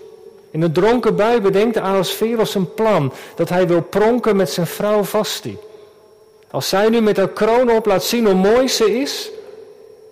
In 0.57 0.62
een 0.62 0.73
dronken 0.73 1.16
bui 1.16 1.40
bedenkt 1.40 1.77
Ahasveros 1.77 2.55
een 2.55 2.75
plan 2.75 3.12
dat 3.35 3.49
hij 3.49 3.66
wil 3.66 3.83
pronken 3.83 4.37
met 4.37 4.51
zijn 4.51 4.66
vrouw 4.66 5.03
Vasti. 5.03 5.59
Als 6.51 6.69
zij 6.69 6.88
nu 6.88 7.01
met 7.01 7.16
haar 7.16 7.29
kroon 7.29 7.71
op 7.71 7.87
laat 7.87 8.05
zien 8.05 8.25
hoe 8.25 8.35
mooi 8.35 8.69
ze 8.69 9.01
is, 9.01 9.31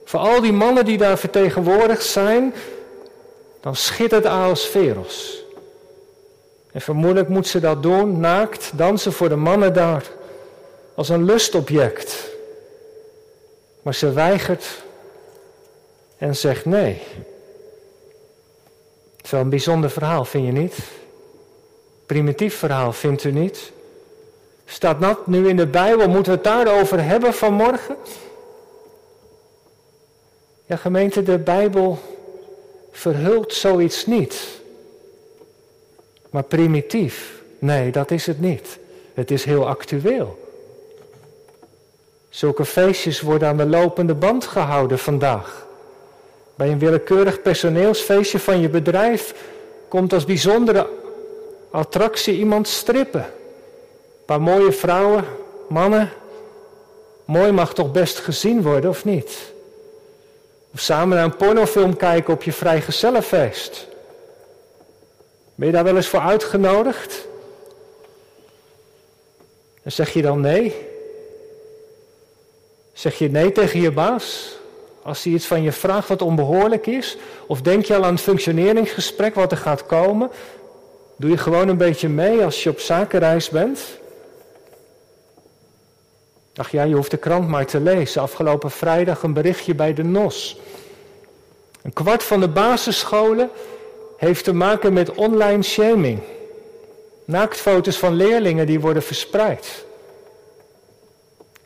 voor 0.05 0.21
al 0.21 0.41
die 0.41 0.53
mannen 0.53 0.85
die 0.85 0.99
daar 0.99 1.19
vertegenwoordigd 1.19 2.05
zijn, 2.05 2.55
dan 3.61 3.77
schittert 3.77 4.27
Ahasveros. 4.27 5.45
En 6.73 6.81
vermoedelijk 6.81 7.29
moet 7.29 7.47
ze 7.47 7.61
dat 7.61 7.83
doen, 7.83 8.21
naakt, 8.21 8.71
dansen 8.75 9.13
voor 9.13 9.29
de 9.29 9.37
mannen 9.37 9.73
daar, 9.73 10.05
als 10.95 11.09
een 11.09 11.25
lustobject. 11.25 12.31
Maar 13.83 13.95
ze 13.95 14.13
weigert 14.13 14.65
en 16.19 16.37
zegt 16.37 16.65
nee. 16.65 17.03
Het 19.25 19.33
is 19.33 19.39
wel 19.39 19.49
een 19.49 19.57
bijzonder 19.57 19.91
verhaal, 19.91 20.25
vind 20.25 20.47
je 20.47 20.53
niet? 20.53 20.79
Primitief 22.07 22.55
verhaal, 22.55 22.93
vindt 22.93 23.25
u 23.25 23.33
niet? 23.33 23.73
Staat 24.65 25.01
dat 25.01 25.27
nu 25.27 25.49
in 25.49 25.57
de 25.57 25.67
Bijbel? 25.67 26.09
Moeten 26.09 26.33
we 26.33 26.39
het 26.39 26.45
daarover 26.45 27.05
hebben 27.05 27.35
vanmorgen? 27.35 27.97
Ja, 30.67 30.77
gemeente, 30.77 31.23
de 31.23 31.39
Bijbel 31.39 31.99
verhult 32.93 33.53
zoiets 33.53 34.07
niet. 34.07 34.61
Maar 36.31 36.43
primitief, 36.43 37.43
nee, 37.59 37.93
dat 37.93 38.11
is 38.11 38.27
het 38.27 38.41
niet. 38.41 38.79
Het 39.15 39.31
is 39.31 39.45
heel 39.45 39.69
actueel. 39.69 40.49
Zulke 42.29 42.65
feestjes 42.65 43.21
worden 43.21 43.49
aan 43.49 43.57
de 43.57 43.67
lopende 43.67 44.15
band 44.15 44.45
gehouden 44.45 44.99
vandaag. 44.99 45.67
Bij 46.55 46.71
een 46.71 46.79
willekeurig 46.79 47.43
personeelsfeestje 47.43 48.39
van 48.39 48.61
je 48.61 48.69
bedrijf 48.69 49.35
komt 49.89 50.13
als 50.13 50.25
bijzondere 50.25 50.89
attractie 51.71 52.37
iemand 52.37 52.69
strippen. 52.69 53.27
Paar 54.25 54.43
mooie 54.43 54.73
vrouwen, 54.73 55.25
mannen. 55.69 56.13
Mooi 57.25 57.53
mag 57.53 57.75
toch 57.75 57.93
best 57.93 58.19
gezien 58.19 58.63
worden, 58.63 58.91
of 58.91 59.05
niet? 59.05 59.53
Of 60.75 60.81
samen 60.81 61.17
naar 61.17 61.25
een 61.25 61.37
pornofilm 61.37 61.97
kijken 61.97 62.35
op 62.35 62.43
je 62.43 62.53
vrijgezellenfeest. 62.53 63.87
Ben 65.55 65.67
je 65.67 65.73
daar 65.73 65.85
wel 65.85 65.97
eens 65.97 66.09
voor 66.09 66.21
uitgenodigd? 66.21 67.27
En 69.83 69.93
zeg 69.93 70.13
je 70.13 70.23
dan 70.23 70.41
nee? 70.41 70.87
Zeg 72.93 73.19
je 73.19 73.31
nee 73.31 73.53
tegen 73.53 73.81
je 73.81 73.93
baas? 73.93 74.54
Als 75.05 75.25
hij 75.25 75.33
iets 75.33 75.47
van 75.47 75.63
je 75.63 75.73
vraagt 75.73 76.09
wat 76.09 76.23
onbehoorlijk 76.23 76.87
is? 76.87 77.17
Of 77.47 77.61
denk 77.61 77.85
je 77.85 77.97
al 77.97 78.05
aan 78.05 78.13
het 78.13 78.23
functioneringsgesprek 78.23 79.35
wat 79.35 79.51
er 79.51 79.57
gaat 79.57 79.87
komen? 79.87 80.31
Doe 81.17 81.31
je 81.31 81.37
gewoon 81.37 81.69
een 81.69 81.77
beetje 81.77 82.09
mee 82.09 82.45
als 82.45 82.63
je 82.63 82.71
op 82.71 82.81
zakenreis 82.81 83.51
bent? 83.51 83.81
Ach 86.57 86.71
ja, 86.71 86.83
je 86.83 86.95
hoeft 86.95 87.11
de 87.11 87.17
krant 87.17 87.49
maar 87.49 87.67
te 87.67 87.81
lezen. 87.81 88.23
Afgelopen 88.23 88.71
vrijdag 88.71 89.23
een 89.23 89.33
berichtje 89.33 89.75
bij 89.75 89.95
de 89.95 90.05
NOS. 90.05 90.61
Een 91.83 91.93
kwart 91.93 92.23
van 92.23 92.41
de 92.41 92.49
basisscholen 92.49 93.51
heeft 94.17 94.45
te 94.45 94.55
maken 94.55 94.93
met 94.93 95.15
online 95.15 95.63
shaming. 95.63 96.21
Naaktfoto's 97.25 97.99
van 97.99 98.15
leerlingen 98.15 98.67
die 98.67 98.81
worden 98.81 99.03
verspreid. 99.03 99.85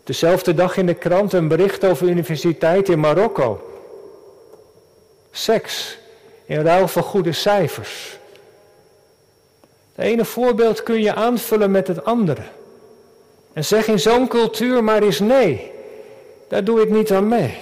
Dezelfde 0.09 0.55
dag 0.55 0.77
in 0.77 0.87
de 0.87 0.95
krant 0.95 1.33
een 1.33 1.49
bericht 1.49 1.85
over 1.85 2.09
universiteit 2.09 2.89
in 2.89 3.01
Marokko. 3.01 3.71
Seks 5.31 5.99
in 6.45 6.61
ruil 6.61 6.89
van 6.89 7.03
goede 7.03 7.33
cijfers. 7.33 8.19
Het 9.95 10.05
ene 10.05 10.25
voorbeeld 10.25 10.83
kun 10.83 11.03
je 11.03 11.15
aanvullen 11.15 11.71
met 11.71 11.87
het 11.87 12.05
andere. 12.05 12.43
En 13.53 13.65
zeg 13.65 13.87
in 13.87 13.99
zo'n 13.99 14.29
cultuur 14.29 14.85
maar 14.85 15.03
eens 15.03 15.19
nee. 15.19 15.71
Daar 16.49 16.65
doe 16.65 16.81
ik 16.81 16.91
niet 16.91 17.13
aan 17.13 17.29
mee. 17.29 17.59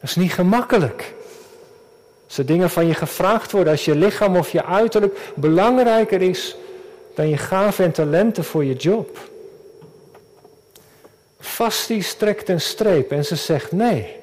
Dat 0.00 0.10
is 0.10 0.16
niet 0.16 0.32
gemakkelijk. 0.32 1.14
Als 2.26 2.38
er 2.38 2.46
dingen 2.46 2.70
van 2.70 2.86
je 2.86 2.94
gevraagd 2.94 3.52
worden, 3.52 3.72
als 3.72 3.84
je 3.84 3.96
lichaam 3.96 4.36
of 4.36 4.50
je 4.50 4.64
uiterlijk 4.64 5.18
belangrijker 5.34 6.22
is 6.22 6.56
dan 7.14 7.28
je 7.28 7.36
gaven 7.36 7.84
en 7.84 7.92
talenten 7.92 8.44
voor 8.44 8.64
je 8.64 8.74
job. 8.74 9.18
Vasti 11.46 12.02
strekt 12.02 12.48
een 12.48 12.60
streep 12.60 13.10
en 13.10 13.24
ze 13.24 13.36
zegt 13.36 13.72
nee. 13.72 14.16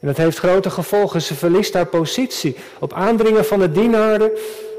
En 0.00 0.06
dat 0.06 0.16
heeft 0.16 0.38
grote 0.38 0.70
gevolgen. 0.70 1.22
Ze 1.22 1.34
verliest 1.34 1.74
haar 1.74 1.86
positie. 1.86 2.56
Op 2.78 2.92
aandringen 2.92 3.44
van 3.44 3.58
de 3.58 3.72
dienaren 3.72 4.30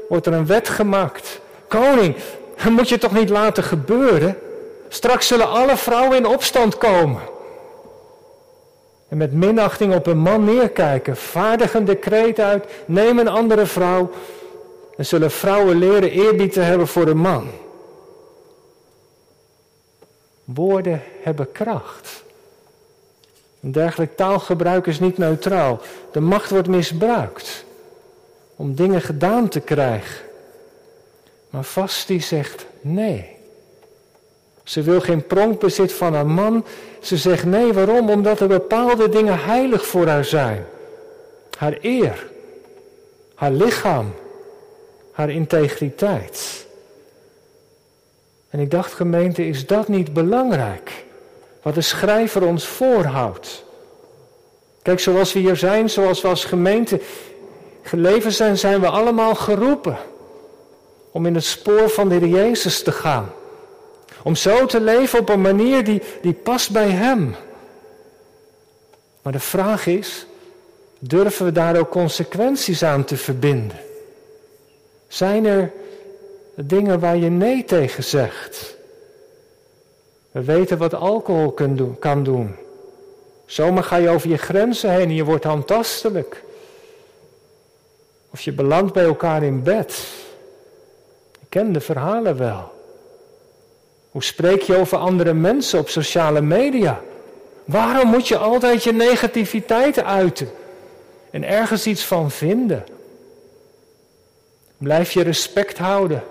wordt 0.08 0.26
er 0.26 0.32
een 0.32 0.46
wet 0.46 0.68
gemaakt. 0.68 1.40
Koning, 1.68 2.16
dat 2.62 2.72
moet 2.72 2.88
je 2.88 2.98
toch 2.98 3.12
niet 3.12 3.28
laten 3.28 3.62
gebeuren? 3.62 4.38
Straks 4.88 5.26
zullen 5.26 5.48
alle 5.48 5.76
vrouwen 5.76 6.16
in 6.16 6.26
opstand 6.26 6.78
komen. 6.78 7.22
En 9.08 9.16
met 9.16 9.32
minachting 9.32 9.94
op 9.94 10.06
een 10.06 10.18
man 10.18 10.44
neerkijken. 10.44 11.16
Vaardig 11.16 11.74
een 11.74 11.84
decreet 11.84 12.40
uit. 12.40 12.64
Neem 12.86 13.18
een 13.18 13.28
andere 13.28 13.66
vrouw. 13.66 14.10
En 14.96 15.06
zullen 15.06 15.30
vrouwen 15.30 15.78
leren 15.78 16.10
eerbied 16.10 16.52
te 16.52 16.60
hebben 16.60 16.86
voor 16.86 17.04
de 17.04 17.14
man. 17.14 17.50
Woorden 20.54 21.02
hebben 21.22 21.52
kracht. 21.52 22.24
Een 23.60 23.72
dergelijk 23.72 24.16
taalgebruik 24.16 24.86
is 24.86 25.00
niet 25.00 25.18
neutraal. 25.18 25.80
De 26.12 26.20
macht 26.20 26.50
wordt 26.50 26.68
misbruikt 26.68 27.64
om 28.56 28.74
dingen 28.74 29.00
gedaan 29.00 29.48
te 29.48 29.60
krijgen. 29.60 30.24
Maar 31.50 31.64
Vasti 31.64 32.20
zegt 32.20 32.66
nee. 32.80 33.36
Ze 34.64 34.82
wil 34.82 35.00
geen 35.00 35.26
pronkbezit 35.26 35.92
van 35.92 36.14
haar 36.14 36.26
man. 36.26 36.64
Ze 37.00 37.16
zegt 37.16 37.44
nee, 37.44 37.72
waarom? 37.72 38.10
Omdat 38.10 38.40
er 38.40 38.48
bepaalde 38.48 39.08
dingen 39.08 39.38
heilig 39.38 39.86
voor 39.86 40.06
haar 40.06 40.24
zijn. 40.24 40.66
Haar 41.58 41.78
eer, 41.80 42.30
haar 43.34 43.52
lichaam, 43.52 44.14
haar 45.12 45.30
integriteit. 45.30 46.66
En 48.50 48.60
ik 48.60 48.70
dacht, 48.70 48.92
gemeente, 48.92 49.46
is 49.46 49.66
dat 49.66 49.88
niet 49.88 50.12
belangrijk? 50.12 51.04
Wat 51.62 51.74
de 51.74 51.80
schrijver 51.80 52.46
ons 52.46 52.66
voorhoudt. 52.66 53.64
Kijk, 54.82 55.00
zoals 55.00 55.32
we 55.32 55.38
hier 55.38 55.56
zijn, 55.56 55.90
zoals 55.90 56.20
we 56.20 56.28
als 56.28 56.44
gemeente 56.44 57.00
geleven 57.82 58.32
zijn, 58.32 58.58
zijn 58.58 58.80
we 58.80 58.88
allemaal 58.88 59.34
geroepen 59.34 59.98
om 61.10 61.26
in 61.26 61.34
het 61.34 61.44
spoor 61.44 61.88
van 61.88 62.08
de 62.08 62.14
Heer 62.14 62.28
Jezus 62.28 62.82
te 62.82 62.92
gaan. 62.92 63.32
Om 64.22 64.34
zo 64.34 64.66
te 64.66 64.80
leven 64.80 65.18
op 65.18 65.28
een 65.28 65.40
manier 65.40 65.84
die, 65.84 66.02
die 66.22 66.32
past 66.32 66.70
bij 66.70 66.90
Hem. 66.90 67.34
Maar 69.22 69.32
de 69.32 69.40
vraag 69.40 69.86
is, 69.86 70.26
durven 70.98 71.44
we 71.44 71.52
daar 71.52 71.78
ook 71.78 71.90
consequenties 71.90 72.82
aan 72.82 73.04
te 73.04 73.16
verbinden? 73.16 73.78
Zijn 75.08 75.44
er 75.46 75.72
dingen 76.64 77.00
waar 77.00 77.16
je 77.16 77.30
nee 77.30 77.64
tegen 77.64 78.04
zegt? 78.04 78.76
We 80.30 80.42
weten 80.42 80.78
wat 80.78 80.94
alcohol 80.94 81.54
kan 81.98 82.22
doen. 82.22 82.56
Zomaar 83.46 83.84
ga 83.84 83.96
je 83.96 84.08
over 84.08 84.28
je 84.28 84.36
grenzen 84.36 84.90
heen 84.90 85.08
en 85.08 85.14
je 85.14 85.24
wordt 85.24 85.44
handtastelijk. 85.44 86.42
Of 88.30 88.40
je 88.40 88.52
belandt 88.52 88.92
bij 88.92 89.04
elkaar 89.04 89.42
in 89.42 89.62
bed. 89.62 90.06
Ik 91.40 91.46
ken 91.48 91.72
de 91.72 91.80
verhalen 91.80 92.36
wel. 92.36 92.72
Hoe 94.10 94.22
spreek 94.22 94.62
je 94.62 94.76
over 94.76 94.98
andere 94.98 95.34
mensen 95.34 95.78
op 95.78 95.88
sociale 95.88 96.40
media? 96.40 97.00
Waarom 97.64 98.08
moet 98.08 98.28
je 98.28 98.36
altijd 98.36 98.84
je 98.84 98.92
negativiteit 98.92 100.02
uiten 100.02 100.50
en 101.30 101.44
ergens 101.44 101.86
iets 101.86 102.04
van 102.04 102.30
vinden? 102.30 102.84
Blijf 104.76 105.12
je 105.12 105.22
respect 105.22 105.78
houden. 105.78 106.22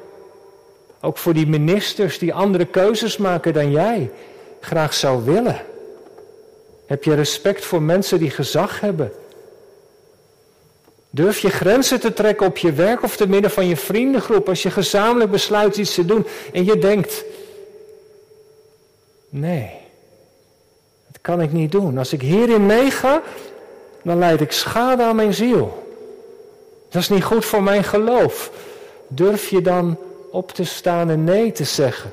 Ook 1.02 1.18
voor 1.18 1.34
die 1.34 1.48
ministers 1.48 2.20
die 2.20 2.34
andere 2.34 2.66
keuzes 2.66 3.18
maken 3.18 3.54
dan 3.54 3.72
jij 3.72 4.12
graag 4.60 4.94
zou 4.94 5.26
willen. 5.26 5.62
Heb 6.86 7.04
je 7.04 7.14
respect 7.14 7.66
voor 7.66 7.82
mensen 7.82 8.20
die 8.20 8.30
gezag 8.30 8.80
hebben? 8.80 9.12
Durf 11.10 11.40
je 11.40 11.50
grenzen 11.50 12.00
te 12.00 12.14
trekken 12.14 12.48
op 12.48 12.58
je 12.58 12.74
werk 12.74 13.04
of 13.04 13.16
te 13.16 13.28
midden 13.28 13.52
van 13.52 13.68
je 13.68 13.78
vriendengroep 13.78 14.50
als 14.50 14.64
je 14.64 14.72
gezamenlijk 14.72 15.32
besluit 15.32 15.78
iets 15.78 15.94
te 15.94 16.06
doen 16.06 16.26
en 16.54 16.66
je 16.66 16.78
denkt, 16.78 17.24
nee, 19.30 19.70
dat 21.08 21.22
kan 21.22 21.42
ik 21.42 21.52
niet 21.52 21.72
doen. 21.72 21.98
Als 21.98 22.14
ik 22.14 22.22
hierin 22.22 22.66
meega, 22.66 23.22
dan 24.04 24.18
leid 24.18 24.42
ik 24.42 24.52
schade 24.52 25.04
aan 25.04 25.16
mijn 25.16 25.34
ziel. 25.34 25.86
Dat 26.90 27.02
is 27.02 27.10
niet 27.10 27.24
goed 27.24 27.46
voor 27.46 27.64
mijn 27.64 27.84
geloof. 27.84 28.52
Durf 29.08 29.50
je 29.50 29.62
dan 29.62 29.98
op 30.38 30.52
te 30.52 30.64
staan 30.64 31.10
en 31.10 31.24
nee 31.24 31.52
te 31.52 31.64
zeggen? 31.64 32.12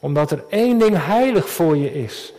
Omdat 0.00 0.30
er 0.30 0.44
één 0.48 0.78
ding 0.78 1.04
heilig 1.04 1.48
voor 1.48 1.76
je 1.76 1.94
is. 2.02 2.32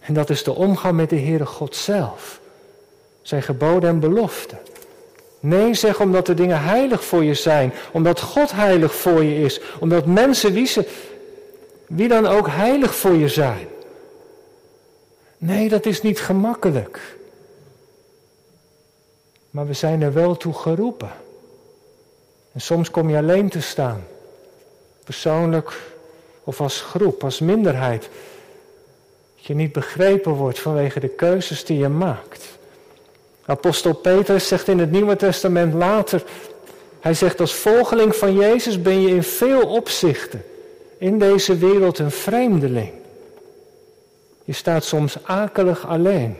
En 0.00 0.14
dat 0.14 0.30
is 0.30 0.42
de 0.42 0.54
omgang 0.54 0.96
met 0.96 1.10
de 1.10 1.18
Heere 1.18 1.46
God 1.46 1.76
zelf. 1.76 2.40
Zijn 3.22 3.42
geboden 3.42 3.90
en 3.90 4.00
beloften. 4.00 4.58
Nee 5.40 5.74
zeg 5.74 6.00
omdat 6.00 6.26
de 6.26 6.34
dingen 6.34 6.60
heilig 6.60 7.04
voor 7.04 7.24
je 7.24 7.34
zijn. 7.34 7.72
Omdat 7.92 8.20
God 8.20 8.52
heilig 8.52 8.94
voor 8.94 9.24
je 9.24 9.44
is. 9.44 9.60
Omdat 9.80 10.06
mensen 10.06 10.52
wie, 10.52 10.66
ze, 10.66 10.88
wie 11.86 12.08
dan 12.08 12.26
ook 12.26 12.48
heilig 12.48 12.94
voor 12.94 13.14
je 13.14 13.28
zijn. 13.28 13.68
Nee, 15.38 15.68
dat 15.68 15.86
is 15.86 16.02
niet 16.02 16.20
gemakkelijk. 16.20 17.16
Maar 19.50 19.66
we 19.66 19.72
zijn 19.72 20.02
er 20.02 20.12
wel 20.12 20.36
toe 20.36 20.54
geroepen. 20.54 21.10
En 22.52 22.60
soms 22.60 22.90
kom 22.90 23.10
je 23.10 23.16
alleen 23.16 23.48
te 23.48 23.60
staan. 23.60 24.04
Persoonlijk 25.04 25.80
of 26.44 26.60
als 26.60 26.80
groep, 26.80 27.24
als 27.24 27.40
minderheid. 27.40 28.08
Dat 29.36 29.46
je 29.46 29.54
niet 29.54 29.72
begrepen 29.72 30.32
wordt 30.32 30.58
vanwege 30.58 31.00
de 31.00 31.08
keuzes 31.08 31.64
die 31.64 31.78
je 31.78 31.88
maakt. 31.88 32.44
Apostel 33.44 33.94
Petrus 33.94 34.48
zegt 34.48 34.68
in 34.68 34.78
het 34.78 34.90
Nieuwe 34.90 35.16
Testament 35.16 35.74
later, 35.74 36.24
hij 37.00 37.14
zegt 37.14 37.40
als 37.40 37.54
volgeling 37.54 38.16
van 38.16 38.34
Jezus 38.34 38.82
ben 38.82 39.00
je 39.00 39.08
in 39.08 39.22
veel 39.22 39.68
opzichten 39.68 40.44
in 40.98 41.18
deze 41.18 41.56
wereld 41.56 41.98
een 41.98 42.10
vreemdeling. 42.10 42.92
Je 44.44 44.52
staat 44.52 44.84
soms 44.84 45.16
akelig 45.22 45.86
alleen. 45.86 46.36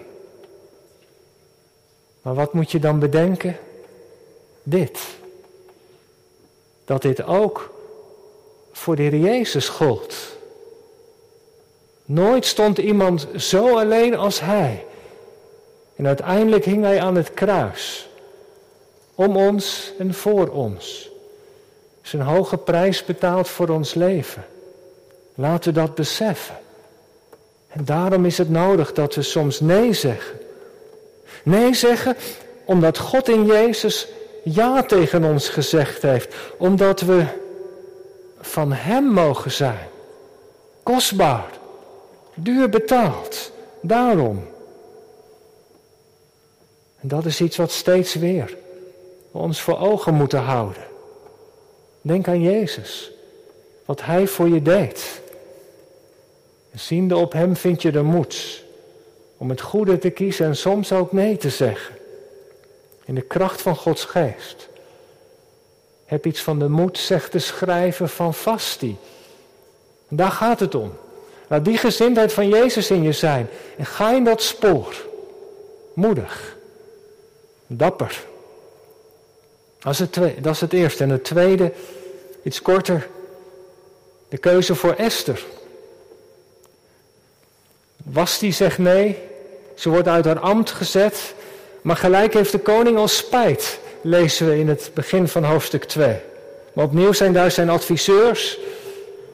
Maar 2.22 2.34
wat 2.34 2.52
moet 2.52 2.70
je 2.70 2.78
dan 2.78 2.98
bedenken? 2.98 3.56
Dit. 4.62 4.98
Dat 6.92 7.02
dit 7.02 7.24
ook 7.24 7.74
voor 8.72 8.96
de 8.96 9.02
Heer 9.02 9.16
Jezus 9.16 9.68
gold. 9.68 10.14
Nooit 12.04 12.46
stond 12.46 12.78
iemand 12.78 13.26
zo 13.36 13.78
alleen 13.78 14.16
als 14.16 14.40
Hij. 14.40 14.84
En 15.96 16.06
uiteindelijk 16.06 16.64
hing 16.64 16.84
Hij 16.84 17.00
aan 17.00 17.14
het 17.14 17.34
kruis. 17.34 18.08
Om 19.14 19.36
ons 19.36 19.92
en 19.98 20.14
voor 20.14 20.48
ons. 20.48 21.10
Zijn 22.02 22.22
hoge 22.22 22.56
prijs 22.56 23.04
betaald 23.04 23.48
voor 23.48 23.68
ons 23.68 23.94
leven. 23.94 24.44
Laten 25.34 25.74
we 25.74 25.80
dat 25.80 25.94
beseffen. 25.94 26.56
En 27.68 27.84
daarom 27.84 28.24
is 28.24 28.38
het 28.38 28.50
nodig 28.50 28.92
dat 28.92 29.14
we 29.14 29.22
soms 29.22 29.60
nee 29.60 29.92
zeggen. 29.92 30.38
Nee 31.42 31.74
zeggen 31.74 32.16
omdat 32.64 32.98
God 32.98 33.28
in 33.28 33.46
Jezus 33.46 34.08
ja 34.42 34.82
tegen 34.82 35.24
ons 35.24 35.48
gezegd 35.48 36.02
heeft. 36.02 36.34
Omdat 36.58 37.00
we 37.00 37.24
van 38.40 38.72
Hem 38.72 39.04
mogen 39.04 39.52
zijn. 39.52 39.88
Kostbaar. 40.82 41.50
Duur 42.34 42.68
betaald. 42.68 43.52
Daarom. 43.80 44.44
En 47.00 47.08
dat 47.08 47.24
is 47.24 47.40
iets 47.40 47.56
wat 47.56 47.70
steeds 47.70 48.14
weer 48.14 48.56
we 49.32 49.38
ons 49.38 49.60
voor 49.60 49.78
ogen 49.78 50.14
moeten 50.14 50.40
houden. 50.40 50.82
Denk 52.00 52.28
aan 52.28 52.42
Jezus. 52.42 53.10
Wat 53.84 54.04
Hij 54.04 54.26
voor 54.26 54.48
je 54.48 54.62
deed. 54.62 55.20
En 56.70 56.78
ziende 56.78 57.16
op 57.16 57.32
Hem 57.32 57.56
vind 57.56 57.82
je 57.82 57.92
de 57.92 58.02
moed 58.02 58.64
om 59.36 59.48
het 59.48 59.60
goede 59.60 59.98
te 59.98 60.10
kiezen 60.10 60.46
en 60.46 60.56
soms 60.56 60.92
ook 60.92 61.12
nee 61.12 61.36
te 61.36 61.50
zeggen. 61.50 61.94
In 63.04 63.14
de 63.14 63.22
kracht 63.22 63.62
van 63.62 63.76
Gods 63.76 64.04
geest. 64.04 64.68
Heb 66.04 66.26
iets 66.26 66.40
van 66.40 66.58
de 66.58 66.68
moed, 66.68 66.98
zegt 66.98 67.32
de 67.32 67.38
schrijver 67.38 68.08
van 68.08 68.34
Vasti. 68.34 68.96
Daar 70.08 70.30
gaat 70.30 70.60
het 70.60 70.74
om. 70.74 70.92
Laat 71.48 71.64
die 71.64 71.78
gezindheid 71.78 72.32
van 72.32 72.48
Jezus 72.48 72.90
in 72.90 73.02
je 73.02 73.12
zijn. 73.12 73.48
En 73.76 73.86
ga 73.86 74.12
in 74.12 74.24
dat 74.24 74.42
spoor. 74.42 74.94
Moedig. 75.94 76.56
Dapper. 77.66 78.24
Dat 79.78 79.92
is, 79.92 79.98
het 79.98 80.12
tweede, 80.12 80.40
dat 80.40 80.54
is 80.54 80.60
het 80.60 80.72
eerste. 80.72 81.02
En 81.02 81.10
het 81.10 81.24
tweede, 81.24 81.72
iets 82.42 82.62
korter. 82.62 83.08
De 84.28 84.38
keuze 84.38 84.74
voor 84.74 84.94
Esther. 84.94 85.44
Wasti 87.96 88.52
zegt 88.52 88.78
nee. 88.78 89.18
Ze 89.74 89.88
wordt 89.88 90.08
uit 90.08 90.24
haar 90.24 90.40
ambt 90.40 90.70
gezet. 90.70 91.34
Maar 91.82 91.96
gelijk 91.96 92.34
heeft 92.34 92.52
de 92.52 92.58
koning 92.58 92.96
al 92.96 93.08
spijt, 93.08 93.78
lezen 94.00 94.46
we 94.46 94.58
in 94.58 94.68
het 94.68 94.90
begin 94.94 95.28
van 95.28 95.44
hoofdstuk 95.44 95.84
2. 95.84 96.16
Maar 96.72 96.84
opnieuw 96.84 97.12
zijn 97.12 97.32
daar 97.32 97.50
zijn 97.50 97.68
adviseurs. 97.68 98.58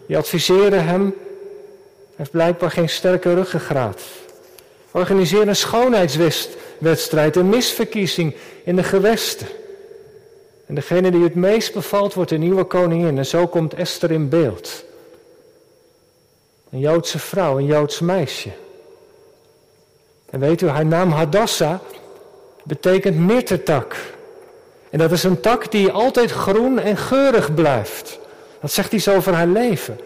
Die 0.07 0.17
adviseren 0.17 0.85
hem. 0.85 1.03
Hij 1.03 2.17
heeft 2.17 2.31
blijkbaar 2.31 2.71
geen 2.71 2.89
sterke 2.89 3.35
ruggengraat. 3.35 4.03
Organiseer 4.91 5.49
een 5.49 5.57
schoonheidswedstrijd, 5.57 7.37
een 7.37 7.49
misverkiezing 7.49 8.35
in 8.65 8.77
de 8.77 8.83
gewesten. 8.83 9.47
En 10.67 10.75
degene 10.75 11.11
die 11.11 11.23
het 11.23 11.35
meest 11.35 11.73
bevalt 11.73 12.15
wordt 12.15 12.31
de 12.31 12.39
nieuwe 12.39 12.65
koningin. 12.65 13.19
En 13.19 13.27
zo 13.27 13.47
komt 13.47 13.75
Esther 13.75 14.11
in 14.11 14.29
beeld. 14.29 14.85
Een 16.71 16.79
Joodse 16.79 17.19
vrouw, 17.19 17.59
een 17.59 17.67
Joods 17.67 18.01
meisje. 18.01 18.51
En 20.31 20.41
weet 20.41 20.61
u, 20.61 20.69
haar 20.69 20.87
naam 20.87 21.11
Hadassah 21.11 21.79
betekent 22.69 23.17
mirtetak. 23.17 23.97
En 24.91 24.99
dat 24.99 25.13
is 25.13 25.23
een 25.23 25.41
tak 25.41 25.71
die 25.71 25.91
altijd 25.91 26.31
groen 26.31 26.79
en 26.79 26.97
geurig 26.97 27.55
blijft. 27.55 28.19
Dat 28.61 28.73
zegt 28.73 28.93
iets 28.93 29.09
over 29.09 29.33
haar 29.33 29.47
leven. 29.47 30.01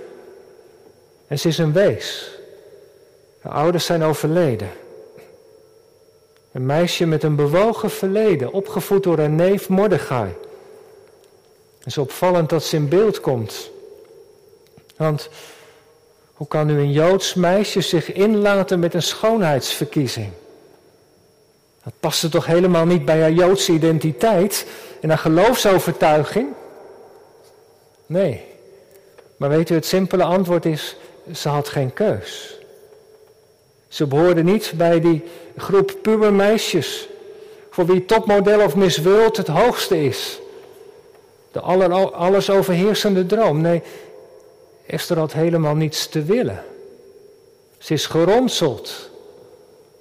En 1.27 1.38
ze 1.38 1.48
is 1.48 1.59
een 1.59 1.72
wees. 1.72 2.31
Haar 3.40 3.53
ouders 3.53 3.85
zijn 3.85 4.03
overleden. 4.03 4.70
Een 6.53 6.66
meisje 6.66 7.07
met 7.07 7.22
een 7.22 7.37
bewogen 7.37 7.90
verleden, 7.90 8.53
opgevoed 8.53 9.03
door 9.03 9.18
haar 9.18 9.31
neef 9.31 9.68
Mordechai. 9.68 10.31
Het 11.79 11.87
is 11.87 11.98
opvallend 11.98 12.48
dat 12.48 12.64
ze 12.64 12.77
in 12.77 12.88
beeld 12.88 13.20
komt. 13.20 13.70
Want 14.96 15.29
hoe 16.35 16.46
kan 16.48 16.66
nu 16.66 16.79
een 16.79 16.92
Joods 16.92 17.35
meisje 17.35 17.81
zich 17.81 18.12
inlaten 18.12 18.79
met 18.79 18.94
een 18.94 19.03
schoonheidsverkiezing? 19.03 20.33
Dat 21.84 21.92
paste 22.00 22.28
toch 22.28 22.46
helemaal 22.46 22.86
niet 22.86 23.04
bij 23.04 23.20
haar 23.20 23.32
Joodse 23.32 23.72
identiteit 23.72 24.66
en 25.00 25.08
haar 25.08 25.18
geloofsovertuiging? 25.18 26.48
Nee. 28.06 28.44
Maar 29.36 29.48
weet 29.48 29.70
u, 29.70 29.74
het 29.74 29.86
simpele 29.86 30.24
antwoord 30.24 30.64
is, 30.64 30.96
ze 31.32 31.48
had 31.48 31.68
geen 31.68 31.92
keus. 31.92 32.58
Ze 33.88 34.06
behoorde 34.06 34.42
niet 34.42 34.72
bij 34.76 35.00
die 35.00 35.24
groep 35.56 35.96
pubermeisjes 36.02 37.08
voor 37.70 37.86
wie 37.86 38.04
topmodel 38.04 38.60
of 38.60 38.76
Miss 38.76 38.98
World 38.98 39.36
het 39.36 39.46
hoogste 39.46 40.04
is. 40.04 40.40
De 41.52 41.60
aller, 41.60 42.12
alles 42.12 42.50
overheersende 42.50 43.26
droom. 43.26 43.60
Nee, 43.60 43.82
Esther 44.86 45.18
had 45.18 45.32
helemaal 45.32 45.74
niets 45.74 46.06
te 46.06 46.22
willen. 46.22 46.64
Ze 47.78 47.92
is 47.92 48.06
geronseld, 48.06 49.10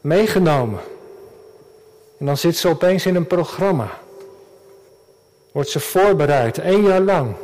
meegenomen. 0.01 0.79
En 2.21 2.27
dan 2.27 2.37
zit 2.37 2.57
ze 2.57 2.67
opeens 2.67 3.05
in 3.05 3.15
een 3.15 3.27
programma. 3.27 3.99
Wordt 5.51 5.69
ze 5.69 5.79
voorbereid, 5.79 6.57
één 6.57 6.83
jaar 6.83 6.99
lang. 6.99 7.35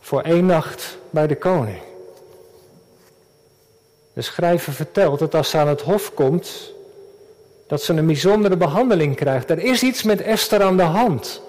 Voor 0.00 0.20
één 0.20 0.46
nacht 0.46 0.98
bij 1.10 1.26
de 1.26 1.36
koning. 1.36 1.78
De 4.12 4.22
schrijver 4.22 4.72
vertelt 4.72 5.18
dat 5.18 5.34
als 5.34 5.50
ze 5.50 5.58
aan 5.58 5.68
het 5.68 5.80
hof 5.80 6.14
komt, 6.14 6.72
dat 7.66 7.82
ze 7.82 7.92
een 7.92 8.06
bijzondere 8.06 8.56
behandeling 8.56 9.16
krijgt. 9.16 9.50
Er 9.50 9.58
is 9.58 9.82
iets 9.82 10.02
met 10.02 10.20
Esther 10.20 10.62
aan 10.62 10.76
de 10.76 10.82
hand. 10.82 11.42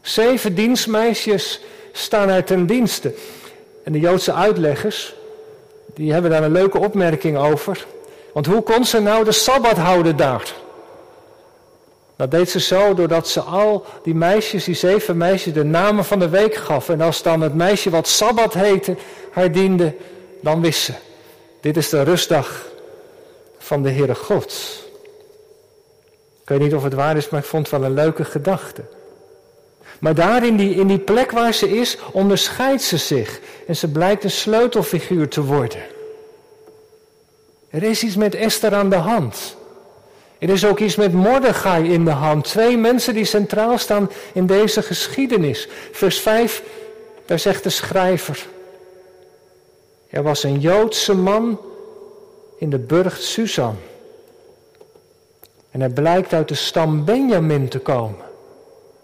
Zeven 0.00 0.54
dienstmeisjes 0.54 1.60
staan 1.92 2.28
er 2.28 2.44
ten 2.44 2.66
dienste. 2.66 3.14
En 3.84 3.92
de 3.92 4.00
Joodse 4.00 4.32
uitleggers, 4.32 5.14
die 5.94 6.12
hebben 6.12 6.30
daar 6.30 6.42
een 6.42 6.52
leuke 6.52 6.78
opmerking 6.78 7.38
over. 7.38 7.86
Want 8.32 8.46
hoe 8.46 8.62
kon 8.62 8.84
ze 8.84 9.00
nou 9.00 9.24
de 9.24 9.32
Sabbat 9.32 9.76
houden 9.76 10.16
daar? 10.16 10.54
Dat 12.16 12.30
deed 12.30 12.50
ze 12.50 12.60
zo 12.60 12.94
doordat 12.94 13.28
ze 13.28 13.40
al 13.40 13.84
die 14.02 14.14
meisjes, 14.14 14.64
die 14.64 14.74
zeven 14.74 15.16
meisjes, 15.16 15.52
de 15.52 15.64
namen 15.64 16.04
van 16.04 16.18
de 16.18 16.28
week 16.28 16.54
gaf. 16.54 16.88
En 16.88 17.00
als 17.00 17.22
dan 17.22 17.40
het 17.40 17.54
meisje 17.54 17.90
wat 17.90 18.08
Sabbat 18.08 18.54
heette 18.54 18.96
haar 19.30 19.52
diende, 19.52 19.94
dan 20.40 20.60
wist 20.60 20.82
ze. 20.82 20.92
Dit 21.60 21.76
is 21.76 21.88
de 21.88 22.02
rustdag 22.02 22.66
van 23.58 23.82
de 23.82 23.90
Heere 23.90 24.14
God. 24.14 24.52
Ik 26.42 26.48
weet 26.48 26.60
niet 26.60 26.74
of 26.74 26.82
het 26.82 26.94
waar 26.94 27.16
is, 27.16 27.28
maar 27.28 27.40
ik 27.40 27.46
vond 27.46 27.70
het 27.70 27.80
wel 27.80 27.88
een 27.88 27.94
leuke 27.94 28.24
gedachte. 28.24 28.82
Maar 30.00 30.14
daar 30.14 30.46
in 30.46 30.56
die, 30.56 30.74
in 30.74 30.86
die 30.86 30.98
plek 30.98 31.30
waar 31.30 31.54
ze 31.54 31.78
is, 31.78 31.98
onderscheidt 32.12 32.82
ze 32.82 32.96
zich. 32.96 33.40
En 33.66 33.76
ze 33.76 33.88
blijkt 33.88 34.24
een 34.24 34.30
sleutelfiguur 34.30 35.28
te 35.28 35.44
worden. 35.44 35.82
Er 37.70 37.82
is 37.82 38.02
iets 38.02 38.16
met 38.16 38.34
Esther 38.34 38.74
aan 38.74 38.90
de 38.90 38.96
hand. 38.96 39.56
Er 40.38 40.48
is 40.48 40.64
ook 40.64 40.78
iets 40.78 40.96
met 40.96 41.12
Mordechai 41.12 41.92
in 41.92 42.04
de 42.04 42.10
hand. 42.10 42.44
Twee 42.44 42.76
mensen 42.76 43.14
die 43.14 43.24
centraal 43.24 43.78
staan 43.78 44.10
in 44.32 44.46
deze 44.46 44.82
geschiedenis. 44.82 45.68
Vers 45.92 46.20
5, 46.20 46.62
daar 47.26 47.38
zegt 47.38 47.62
de 47.62 47.70
schrijver. 47.70 48.46
Er 50.08 50.22
was 50.22 50.42
een 50.42 50.60
Joodse 50.60 51.14
man 51.14 51.60
in 52.58 52.70
de 52.70 52.78
burcht 52.78 53.22
Susan. 53.22 53.76
En 55.70 55.80
hij 55.80 55.90
blijkt 55.90 56.32
uit 56.32 56.48
de 56.48 56.54
stam 56.54 57.04
Benjamin 57.04 57.68
te 57.68 57.78
komen. 57.78 58.24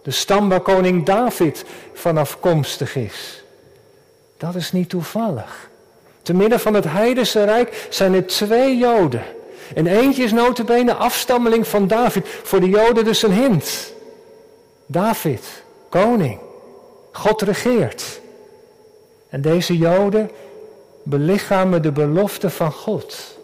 De 0.02 0.11
stam 0.11 0.48
waar 0.48 0.61
koning 0.61 1.05
David 1.05 1.64
van 1.92 2.16
afkomstig 2.16 2.96
is. 2.96 3.42
Dat 4.37 4.55
is 4.55 4.72
niet 4.72 4.88
toevallig. 4.88 5.68
Te 6.27 6.35
midden 6.35 6.61
van 6.61 6.75
het 6.75 6.85
heidense 6.85 7.45
rijk 7.45 7.87
zijn 7.91 8.15
er 8.15 8.27
twee 8.27 8.77
Joden. 8.77 9.23
En 9.75 9.87
eentje 9.87 10.23
is 10.23 10.33
notabene 10.33 10.95
afstammeling 10.95 11.67
van 11.67 11.87
David. 11.87 12.27
Voor 12.43 12.61
de 12.61 12.69
Joden 12.69 13.05
dus 13.05 13.23
een 13.23 13.33
hint. 13.33 13.93
David, 14.87 15.62
koning. 15.89 16.39
God 17.12 17.43
regeert. 17.43 18.21
En 19.29 19.41
deze 19.41 19.77
Joden 19.77 20.31
belichamen 21.03 21.83
de 21.83 21.93
belofte 21.93 22.51
van 22.51 22.73
God. 22.73 23.39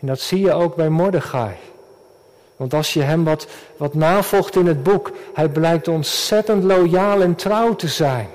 En 0.00 0.06
dat 0.06 0.20
zie 0.20 0.40
je 0.40 0.52
ook 0.52 0.76
bij 0.76 0.88
Mordechai. 0.88 1.54
Want 2.56 2.74
als 2.74 2.92
je 2.92 3.02
hem 3.02 3.24
wat, 3.24 3.46
wat 3.76 3.94
navolgt 3.94 4.56
in 4.56 4.66
het 4.66 4.82
boek, 4.82 5.10
hij 5.34 5.48
blijkt 5.48 5.88
ontzettend 5.88 6.64
loyaal 6.64 7.20
en 7.20 7.34
trouw 7.34 7.76
te 7.76 7.88
zijn. 7.88 8.28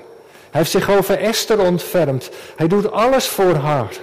Hij 0.50 0.60
heeft 0.60 0.70
zich 0.70 0.90
over 0.90 1.18
Esther 1.18 1.60
ontfermd. 1.60 2.30
Hij 2.56 2.68
doet 2.68 2.90
alles 2.90 3.26
voor 3.26 3.54
haar. 3.54 3.96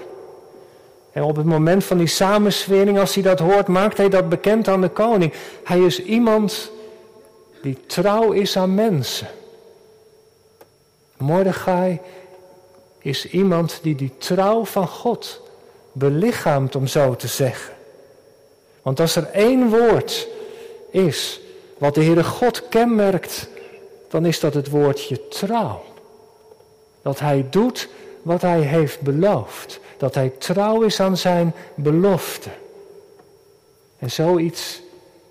En 1.12 1.24
op 1.24 1.36
het 1.36 1.46
moment 1.46 1.84
van 1.84 1.98
die 1.98 2.08
samenswering, 2.08 3.00
als 3.00 3.14
hij 3.14 3.24
dat 3.24 3.40
hoort, 3.40 3.68
maakt 3.68 3.98
hij 3.98 4.10
dat 4.10 4.30
bekend 4.30 4.68
aan 4.68 4.82
de 4.82 4.90
koning. 4.90 5.34
Hij 5.64 5.80
is 5.80 6.04
iemand 6.04 6.72
die 7.62 7.78
trouw 7.86 8.32
is 8.32 8.58
aan 8.58 8.76
mensen. 8.76 9.28
Mordechai 11.18 12.00
is 13.00 13.30
iemand 13.30 13.80
die 13.82 13.96
die 13.96 14.14
trouw 14.18 14.66
van 14.66 14.88
God 14.88 15.42
belichaamt, 15.92 16.76
om 16.76 16.88
zo 16.88 17.16
te 17.16 17.28
zeggen. 17.28 17.74
Want 18.82 19.00
als 19.00 19.16
er 19.16 19.30
één 19.32 19.70
woord 19.70 20.28
is 20.92 21.40
wat 21.78 21.96
de 21.96 22.04
Heere 22.04 22.24
God 22.24 22.68
kenmerkt, 22.68 23.48
dan 24.10 24.26
is 24.26 24.40
dat 24.40 24.54
het 24.54 24.70
woordje 24.70 25.28
trouw. 25.28 25.85
Dat 27.06 27.20
hij 27.20 27.46
doet 27.50 27.90
wat 28.22 28.42
hij 28.42 28.62
heeft 28.62 29.02
beloofd. 29.02 29.80
Dat 29.98 30.16
hij 30.16 30.30
trouw 30.38 30.82
is 30.82 31.00
aan 31.00 31.18
zijn 31.18 31.54
belofte. 31.76 32.50
En 34.00 34.12
zoiets 34.12 34.82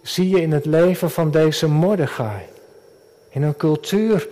zie 0.03 0.29
je 0.29 0.41
in 0.41 0.53
het 0.53 0.65
leven 0.65 1.11
van 1.11 1.31
deze 1.31 1.69
Mordechai. 1.69 2.43
In 3.29 3.43
een 3.43 3.57
cultuur 3.57 4.29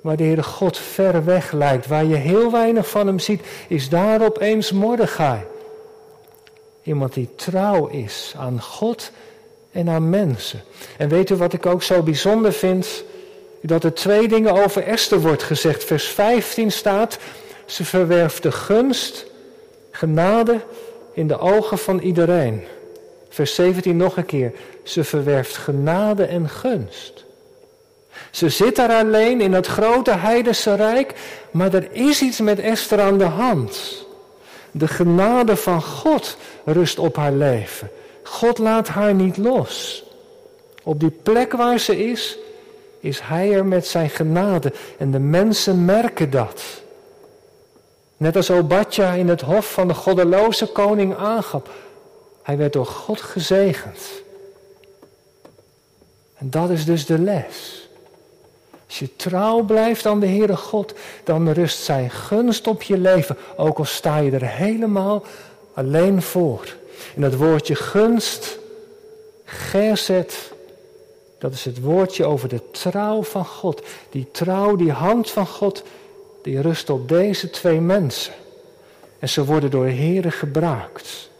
waar 0.00 0.16
de 0.16 0.22
Heere 0.22 0.42
God 0.42 0.78
ver 0.78 1.24
weg 1.24 1.52
lijkt, 1.52 1.86
waar 1.86 2.04
je 2.04 2.16
heel 2.16 2.50
weinig 2.50 2.88
van 2.88 3.06
hem 3.06 3.18
ziet, 3.18 3.40
is 3.68 3.88
daar 3.88 4.24
opeens 4.24 4.72
Mordechai. 4.72 5.40
Iemand 6.82 7.14
die 7.14 7.28
trouw 7.34 7.86
is 7.86 8.34
aan 8.36 8.62
God 8.62 9.10
en 9.70 9.88
aan 9.88 10.10
mensen. 10.10 10.60
En 10.96 11.08
weet 11.08 11.30
u 11.30 11.34
wat 11.34 11.52
ik 11.52 11.66
ook 11.66 11.82
zo 11.82 12.02
bijzonder 12.02 12.52
vind? 12.52 13.04
Dat 13.60 13.84
er 13.84 13.94
twee 13.94 14.28
dingen 14.28 14.52
over 14.52 14.82
Esther 14.82 15.20
wordt 15.20 15.42
gezegd. 15.42 15.84
Vers 15.84 16.06
15 16.06 16.72
staat, 16.72 17.18
ze 17.66 17.84
verwerft 17.84 18.42
de 18.42 18.52
gunst, 18.52 19.26
genade 19.90 20.60
in 21.12 21.28
de 21.28 21.38
ogen 21.38 21.78
van 21.78 21.98
iedereen. 21.98 22.64
Vers 23.28 23.54
17 23.54 23.96
nog 23.96 24.16
een 24.16 24.26
keer, 24.26 24.52
ze 24.82 25.04
verwerft 25.04 25.56
genade 25.56 26.24
en 26.24 26.48
gunst. 26.48 27.24
Ze 28.30 28.48
zit 28.48 28.76
daar 28.76 28.92
alleen 28.92 29.40
in 29.40 29.52
het 29.52 29.66
grote 29.66 30.10
heidense 30.10 30.74
rijk, 30.74 31.14
maar 31.50 31.74
er 31.74 31.88
is 31.92 32.22
iets 32.22 32.40
met 32.40 32.58
Esther 32.58 33.00
aan 33.00 33.18
de 33.18 33.24
hand. 33.24 34.06
De 34.70 34.88
genade 34.88 35.56
van 35.56 35.82
God 35.82 36.36
rust 36.64 36.98
op 36.98 37.16
haar 37.16 37.32
leven. 37.32 37.90
God 38.22 38.58
laat 38.58 38.88
haar 38.88 39.14
niet 39.14 39.36
los. 39.36 40.04
Op 40.82 41.00
die 41.00 41.10
plek 41.22 41.52
waar 41.52 41.78
ze 41.78 42.10
is, 42.10 42.38
is 43.00 43.20
Hij 43.20 43.52
er 43.52 43.66
met 43.66 43.86
zijn 43.86 44.10
genade 44.10 44.72
en 44.98 45.10
de 45.10 45.18
mensen 45.18 45.84
merken 45.84 46.30
dat. 46.30 46.62
Net 48.16 48.36
als 48.36 48.50
Obadja 48.50 49.12
in 49.12 49.28
het 49.28 49.40
hof 49.40 49.72
van 49.72 49.88
de 49.88 49.94
goddeloze 49.94 50.66
koning 50.66 51.16
aangaf. 51.16 51.62
Hij 52.42 52.56
werd 52.56 52.72
door 52.72 52.86
God 52.86 53.20
gezegend. 53.20 53.98
En 56.34 56.50
dat 56.50 56.70
is 56.70 56.84
dus 56.84 57.06
de 57.06 57.18
les. 57.18 57.88
Als 58.86 58.98
je 58.98 59.16
trouw 59.16 59.62
blijft 59.62 60.06
aan 60.06 60.20
de 60.20 60.26
Heere 60.26 60.56
God, 60.56 60.94
dan 61.24 61.50
rust 61.50 61.82
zijn 61.82 62.10
gunst 62.10 62.66
op 62.66 62.82
je 62.82 62.98
leven, 62.98 63.36
ook 63.56 63.78
al 63.78 63.84
sta 63.84 64.16
je 64.16 64.30
er 64.30 64.46
helemaal 64.46 65.24
alleen 65.74 66.22
voor. 66.22 66.76
En 67.14 67.20
dat 67.20 67.34
woordje 67.34 67.74
gunst, 67.74 68.58
gezet, 69.44 70.52
dat 71.38 71.52
is 71.52 71.64
het 71.64 71.80
woordje 71.80 72.24
over 72.24 72.48
de 72.48 72.70
trouw 72.70 73.22
van 73.22 73.44
God. 73.44 73.82
Die 74.10 74.28
trouw, 74.30 74.76
die 74.76 74.92
hand 74.92 75.30
van 75.30 75.46
God, 75.46 75.82
die 76.42 76.60
rust 76.60 76.90
op 76.90 77.08
deze 77.08 77.50
twee 77.50 77.80
mensen. 77.80 78.34
En 79.18 79.28
ze 79.28 79.44
worden 79.44 79.70
door 79.70 79.84
de 79.84 79.92
Heere 79.92 80.30
gebruikt. 80.30 81.30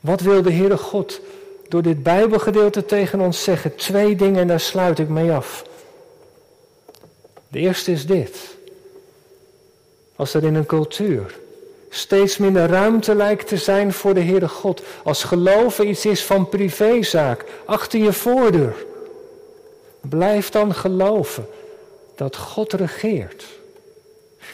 Wat 0.00 0.20
wil 0.20 0.42
de 0.42 0.52
Heere 0.52 0.76
God 0.76 1.20
door 1.68 1.82
dit 1.82 2.02
Bijbelgedeelte 2.02 2.84
tegen 2.84 3.20
ons 3.20 3.42
zeggen? 3.42 3.76
Twee 3.76 4.16
dingen 4.16 4.40
en 4.40 4.48
daar 4.48 4.60
sluit 4.60 4.98
ik 4.98 5.08
mee 5.08 5.32
af. 5.32 5.64
De 7.48 7.58
eerste 7.58 7.92
is 7.92 8.06
dit. 8.06 8.56
Als 10.16 10.34
er 10.34 10.44
in 10.44 10.54
een 10.54 10.66
cultuur 10.66 11.38
steeds 11.90 12.36
minder 12.36 12.68
ruimte 12.68 13.14
lijkt 13.14 13.46
te 13.46 13.56
zijn 13.56 13.92
voor 13.92 14.14
de 14.14 14.22
Heere 14.22 14.48
God. 14.48 14.82
Als 15.02 15.24
geloven 15.24 15.88
iets 15.88 16.06
is 16.06 16.24
van 16.24 16.48
privézaak, 16.48 17.44
achter 17.64 18.00
je 18.00 18.12
voordeur. 18.12 18.84
Blijf 20.00 20.50
dan 20.50 20.74
geloven 20.74 21.46
dat 22.14 22.36
God 22.36 22.72
regeert. 22.72 23.44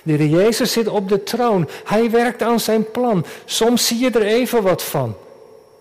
De 0.03 0.13
Heer 0.13 0.27
Jezus 0.27 0.73
zit 0.73 0.89
op 0.89 1.09
de 1.09 1.23
troon. 1.23 1.69
Hij 1.85 2.11
werkt 2.11 2.43
aan 2.43 2.61
zijn 2.61 2.91
plan. 2.91 3.25
Soms 3.45 3.87
zie 3.87 3.99
je 3.99 4.11
er 4.11 4.23
even 4.23 4.63
wat 4.63 4.83
van. 4.83 5.17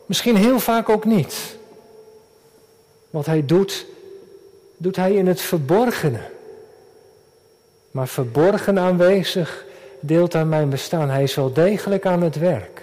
Misschien 0.06 0.36
heel 0.36 0.60
vaak 0.60 0.90
ook 0.90 1.06
niet. 1.06 1.58
Wat 3.10 3.26
hij 3.26 3.46
doet, 3.46 3.86
doet 4.78 4.96
hij 4.96 5.14
in 5.14 5.28
het 5.28 5.42
verborgene. 5.42 6.22
Maar 7.92 8.08
verborgen 8.08 8.80
aanwezig 8.80 9.65
deelt 10.06 10.36
aan 10.36 10.50
mijn 10.50 10.70
bestaan. 10.70 11.10
Hij 11.10 11.24
is 11.24 11.36
wel 11.36 11.54
degelijk 11.54 12.06
aan 12.06 12.22
het 12.22 12.36
werk. 12.36 12.82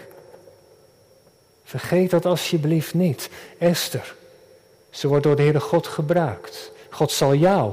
Vergeet 1.65 2.11
dat 2.11 2.25
alsjeblieft 2.25 2.95
niet. 2.95 3.31
Esther, 3.59 4.15
ze 4.91 5.09
wordt 5.09 5.25
door 5.25 5.37
de 5.37 5.43
Heere 5.43 5.61
God 5.61 5.87
gebruikt. 5.87 6.73
God 6.91 7.11
zal 7.11 7.35
jou, 7.35 7.73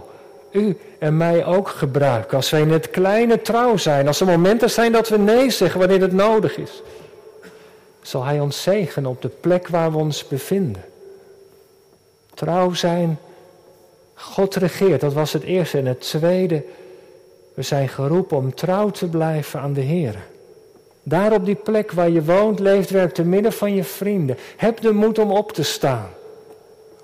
u 0.52 0.78
en 1.00 1.18
mij 1.18 1.46
ook 1.46 1.70
gebruiken. 1.70 2.38
Als 2.38 2.50
wij 2.50 2.62
in 2.62 2.72
het 2.72 2.90
kleine 2.90 3.42
trouw 3.42 3.78
zijn. 3.78 4.08
Als 4.08 4.20
er 4.20 4.26
momenten 4.26 4.70
zijn 4.70 4.92
dat 4.92 5.10
we 5.10 5.18
nee 5.18 5.50
zeggen 5.50 5.80
wanneer 5.80 6.02
het 6.02 6.14
nodig 6.14 6.58
is. 6.58 6.82
Zal 8.02 8.24
Hij 8.24 8.40
ons 8.40 8.62
zegenen 8.62 9.10
op 9.10 9.22
de 9.22 9.28
plek 9.28 9.68
waar 9.68 9.92
we 9.92 9.98
ons 9.98 10.28
bevinden. 10.28 10.84
Trouw 12.34 12.74
zijn. 12.74 13.20
God 14.14 14.56
regeert, 14.56 15.02
dat 15.02 15.14
was 15.14 15.34
het 15.34 15.44
eerste. 15.44 15.78
En 15.78 15.86
het 15.86 16.02
tweede, 16.02 16.64
we 17.60 17.66
zijn 17.66 17.90
geroepen 17.90 18.38
om 18.38 18.56
trouw 18.56 18.90
te 18.90 19.08
blijven 19.08 19.60
aan 19.60 19.74
de 19.74 19.82
Heer. 19.82 20.16
Daar 21.04 21.34
op 21.34 21.46
die 21.46 21.56
plek 21.56 21.92
waar 21.92 22.10
je 22.10 22.24
woont, 22.24 22.60
leeft, 22.60 22.90
werkt, 22.90 23.16
te 23.16 23.24
midden 23.24 23.54
van 23.54 23.76
je 23.76 23.84
vrienden. 23.84 24.38
Heb 24.58 24.82
de 24.82 24.92
moed 24.92 25.20
om 25.20 25.32
op 25.32 25.52
te 25.52 25.64
staan. 25.64 26.10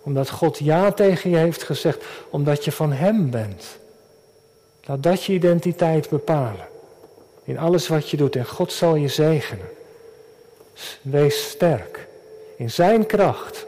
Omdat 0.02 0.30
God 0.30 0.58
ja 0.58 0.92
tegen 0.92 1.30
je 1.30 1.36
heeft 1.36 1.64
gezegd, 1.64 2.04
omdat 2.30 2.66
je 2.66 2.72
van 2.72 2.92
Hem 2.92 3.30
bent. 3.30 3.78
Laat 4.84 5.04
dat 5.04 5.24
je 5.24 5.34
identiteit 5.34 6.10
bepalen. 6.10 6.68
In 7.44 7.58
alles 7.58 7.88
wat 7.88 8.10
je 8.10 8.18
doet 8.18 8.36
en 8.36 8.46
God 8.46 8.72
zal 8.72 8.96
je 8.96 9.08
zegenen. 9.08 9.70
Wees 11.02 11.50
sterk. 11.50 12.08
In 12.58 12.72
Zijn 12.72 13.06
kracht. 13.06 13.66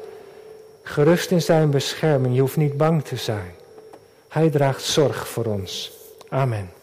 Gerust 0.83 1.31
in 1.31 1.41
Zijn 1.41 1.69
bescherming. 1.69 2.35
Je 2.35 2.41
hoeft 2.41 2.57
niet 2.57 2.77
bang 2.77 3.03
te 3.03 3.15
zijn. 3.15 3.53
Hij 4.27 4.49
draagt 4.49 4.83
zorg 4.83 5.27
voor 5.27 5.45
ons. 5.45 5.91
Amen. 6.29 6.76